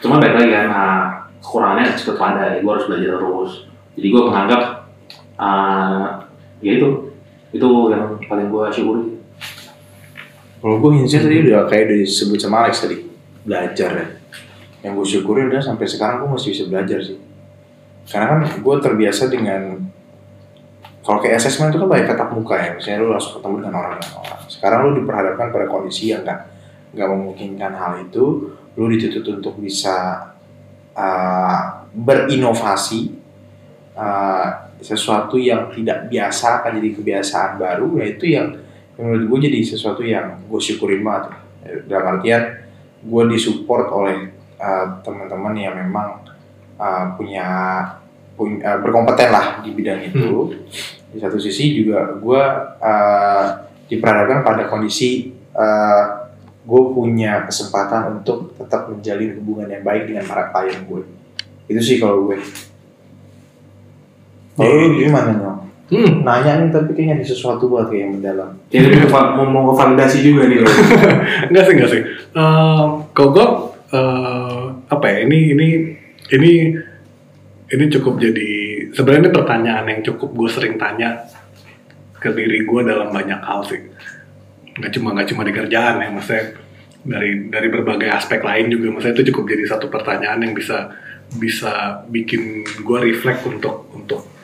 Cuma 0.00 0.16
balik 0.16 0.40
lagi 0.40 0.50
kan 0.56 0.66
nah, 0.72 1.00
kekurangannya 1.44 1.92
tetap 1.92 2.16
ada 2.16 2.56
gue 2.56 2.72
harus 2.72 2.88
belajar 2.88 3.20
terus. 3.20 3.52
Jadi 4.00 4.06
gue 4.08 4.22
menganggap 4.24 4.62
ah, 5.36 6.24
ya 6.64 6.80
itu 6.80 7.12
itu 7.52 7.68
yang 7.92 8.16
paling 8.24 8.48
gue 8.48 8.64
syukuri. 8.72 9.04
Kalau 10.64 10.80
gue 10.80 10.90
Hinsi 10.96 11.20
tadi 11.20 11.44
udah 11.44 11.68
kayak 11.68 11.92
disebut 11.92 12.40
sama 12.40 12.64
Alex 12.66 12.82
tadi 12.82 13.05
belajar 13.46 13.90
ya. 13.94 14.06
Yang 14.82 14.92
gue 14.98 15.06
syukuri 15.16 15.40
adalah 15.46 15.62
sampai 15.62 15.86
sekarang 15.86 16.26
gue 16.26 16.30
masih 16.34 16.50
bisa 16.52 16.64
belajar 16.66 16.98
sih. 17.00 17.18
Karena 18.06 18.26
kan 18.34 18.40
gue 18.58 18.76
terbiasa 18.82 19.30
dengan 19.30 19.86
kalau 21.06 21.22
kayak 21.22 21.38
assessment 21.38 21.70
itu 21.70 21.78
kan 21.78 21.86
banyak 21.86 22.06
tatap 22.10 22.34
muka 22.34 22.58
ya, 22.58 22.74
misalnya 22.74 22.98
lu 23.06 23.14
langsung 23.14 23.38
ketemu 23.38 23.54
dengan 23.62 23.74
orang 23.78 23.92
dengan 24.02 24.14
orang. 24.26 24.40
Sekarang 24.50 24.78
lu 24.90 24.92
diperhadapkan 24.98 25.46
pada 25.54 25.66
kondisi 25.70 26.10
yang 26.10 26.26
nggak 26.26 26.40
nggak 26.98 27.08
memungkinkan 27.14 27.72
hal 27.78 27.92
itu, 28.02 28.24
lu 28.74 28.84
dituntut 28.90 29.38
untuk 29.38 29.54
bisa 29.62 30.26
uh, 30.98 31.62
berinovasi 31.94 33.14
uh, 33.94 34.66
sesuatu 34.82 35.38
yang 35.38 35.70
tidak 35.70 36.10
biasa 36.10 36.62
akan 36.62 36.82
jadi 36.82 36.90
kebiasaan 36.98 37.54
baru, 37.54 38.02
yaitu 38.02 38.34
yang 38.34 38.58
menurut 38.98 39.30
gue 39.30 39.38
jadi 39.46 39.58
sesuatu 39.62 40.02
yang 40.02 40.42
gue 40.42 40.58
syukurin 40.58 41.06
banget 41.06 41.38
dalam 41.86 42.18
artian 42.18 42.65
gue 43.06 43.22
disupport 43.30 43.86
oleh 43.94 44.34
uh, 44.58 44.98
teman-teman 45.06 45.54
yang 45.54 45.74
memang 45.78 46.26
uh, 46.76 47.14
punya, 47.14 47.46
punya 48.34 48.76
uh, 48.76 48.78
berkompeten 48.82 49.30
lah 49.30 49.46
di 49.62 49.70
bidang 49.70 50.10
itu. 50.10 50.58
Di 51.14 51.22
satu 51.22 51.38
sisi 51.38 51.78
juga 51.78 52.18
gue 52.18 52.42
uh, 52.82 53.46
diperhadapkan 53.86 54.42
pada 54.42 54.66
kondisi 54.66 55.30
uh, 55.54 56.26
gue 56.66 56.82
punya 56.90 57.46
kesempatan 57.46 58.18
untuk 58.18 58.58
tetap 58.58 58.90
menjalin 58.90 59.38
hubungan 59.38 59.70
yang 59.70 59.86
baik 59.86 60.10
dengan 60.10 60.26
para 60.26 60.50
klien 60.50 60.82
gue 60.82 61.16
itu 61.66 61.80
sih 61.82 61.96
kalau 61.98 62.30
gue. 62.30 62.38
Kalau 64.56 64.72
lu 64.72 65.02
gimana 65.02 65.34
nyong? 65.34 65.55
Hmm. 65.86 66.26
nanya 66.26 66.66
nih 66.66 66.74
tapi 66.74 66.98
kayaknya 66.98 67.22
ada 67.22 67.26
sesuatu 67.30 67.70
buat 67.70 67.86
kayak 67.86 68.02
yang 68.02 68.12
mendalam 68.18 68.50
jadi 68.74 69.06
mau 69.06 69.46
mau 69.46 69.70
ke 69.70 69.74
validasi 69.78 70.18
juga 70.18 70.50
nih 70.50 70.66
Enggak 71.46 71.64
sih, 71.70 71.74
enggak 71.78 71.90
sih. 71.94 72.02
Eh, 72.36 72.84
kalau 73.14 73.30
gue, 73.30 73.46
eh, 73.94 74.64
apa 74.90 75.06
ya, 75.08 75.18
ini, 75.22 75.54
ini, 75.54 75.68
ini, 76.34 76.52
ini 77.70 77.84
cukup 77.96 78.18
jadi, 78.18 78.50
sebenarnya 78.92 79.30
ini 79.30 79.32
pertanyaan 79.32 79.86
yang 79.86 80.00
cukup 80.02 80.34
gue 80.34 80.48
sering 80.50 80.74
tanya 80.74 81.22
ke 82.18 82.34
diri 82.34 82.66
gue 82.66 82.80
dalam 82.82 83.14
banyak 83.14 83.40
hal 83.40 83.62
sih. 83.62 83.80
Nggak 84.76 84.90
cuma, 84.90 85.14
nggak 85.14 85.28
cuma 85.32 85.42
di 85.46 85.52
kerjaan 85.54 86.02
ya, 86.02 86.08
maksudnya 86.10 86.44
dari 87.06 87.46
dari 87.46 87.68
berbagai 87.70 88.10
aspek 88.10 88.42
lain 88.42 88.74
juga, 88.74 88.90
maksudnya 88.90 89.22
itu 89.22 89.30
cukup 89.30 89.54
jadi 89.54 89.64
satu 89.70 89.86
pertanyaan 89.86 90.42
yang 90.42 90.52
bisa 90.52 90.90
bisa 91.38 92.02
bikin 92.10 92.66
gue 92.82 92.98
reflect 93.02 93.46
untuk 93.46 93.90
untuk 93.94 94.35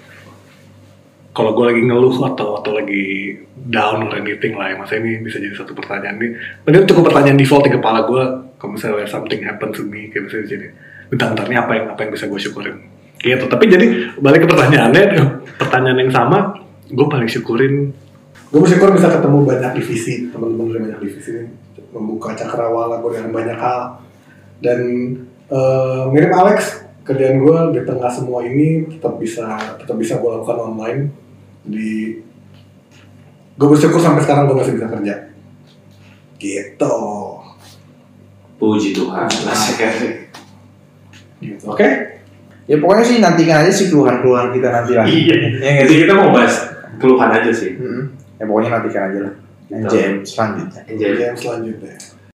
kalau 1.32 1.56
gue 1.56 1.64
lagi 1.64 1.82
ngeluh 1.88 2.16
atau 2.32 2.60
atau 2.60 2.72
lagi 2.76 3.36
down 3.56 4.04
or 4.04 4.12
anything 4.20 4.52
lah 4.52 4.68
ya 4.68 4.76
masa 4.76 5.00
ini 5.00 5.20
bisa 5.24 5.40
jadi 5.40 5.56
satu 5.56 5.72
pertanyaan 5.72 6.20
ini 6.20 6.28
ini 6.68 6.84
cukup 6.84 7.08
pertanyaan 7.08 7.40
default 7.40 7.64
di 7.64 7.72
kepala 7.72 8.04
gue 8.04 8.22
kalau 8.60 8.78
misalnya 8.78 9.08
something 9.08 9.40
happen 9.42 9.72
to 9.72 9.82
me 9.88 10.12
kayak 10.12 10.28
misalnya 10.28 10.46
jadi 10.46 10.66
bentar-bentar 11.12 11.44
ini 11.50 11.56
apa 11.60 11.72
yang 11.76 11.86
apa 11.92 12.00
yang 12.08 12.12
bisa 12.16 12.24
gue 12.24 12.40
syukurin? 12.40 12.76
Gitu. 13.20 13.44
Tapi 13.44 13.64
jadi 13.68 13.86
balik 14.16 14.44
ke 14.44 14.48
pertanyaannya 14.48 15.04
pertanyaan 15.60 15.98
yang 16.08 16.12
sama 16.12 16.38
gue 16.88 17.06
paling 17.08 17.28
syukurin. 17.28 17.92
Gue 18.48 18.60
bersyukur 18.64 18.96
bisa 18.96 19.12
ketemu 19.12 19.38
banyak 19.44 19.72
divisi 19.76 20.28
teman-teman 20.32 20.64
dari 20.72 20.80
banyak 20.88 21.00
divisi 21.04 21.30
membuka 21.92 22.32
cakrawala 22.32 23.00
gue 23.04 23.10
dengan 23.16 23.32
banyak 23.32 23.58
hal. 23.60 23.80
Dan 24.62 24.80
eh, 25.52 26.02
mirip 26.12 26.32
Alex 26.32 26.86
kerjaan 27.04 27.42
gue 27.42 27.58
di 27.76 27.80
tengah 27.82 28.08
semua 28.08 28.46
ini 28.46 28.86
tetap 28.86 29.18
bisa 29.18 29.58
tetap 29.76 29.96
bisa 29.98 30.16
gue 30.16 30.30
lakukan 30.30 30.58
online 30.70 31.21
di 31.66 32.18
gue 33.52 33.68
bersyukur 33.68 34.00
sampai 34.00 34.22
sekarang 34.24 34.50
gue 34.50 34.56
masih 34.58 34.74
bisa 34.74 34.88
kerja. 34.90 35.14
Gitu. 36.38 36.96
Puji 38.58 38.90
Tuhan. 38.94 39.26
Asik 39.26 39.78
gitu 41.42 41.74
oke? 41.74 41.88
Ya 42.70 42.76
pokoknya 42.78 43.04
sih 43.04 43.18
nantikan 43.18 43.66
aja 43.66 43.72
sih 43.74 43.90
keluhan-keluhan 43.90 44.54
kita 44.54 44.68
nanti 44.70 44.92
lah. 44.94 45.04
Iya. 45.06 45.34
Ya 45.58 45.70
nggak 45.74 45.86
jadi 45.86 45.92
sih 45.92 46.00
kita 46.06 46.14
mau 46.14 46.30
bahas 46.30 46.54
keluhan 47.02 47.30
aja 47.34 47.50
sih. 47.50 47.74
Mm-mm. 47.74 48.04
ya 48.38 48.44
pokoknya 48.46 48.70
nantikan 48.78 49.02
aja 49.10 49.18
lah. 49.26 49.34
NJM 49.72 50.14
selanjutnya. 50.22 50.82
Jadi 50.84 51.18
yang 51.18 51.36
selanjutnya 51.38 51.96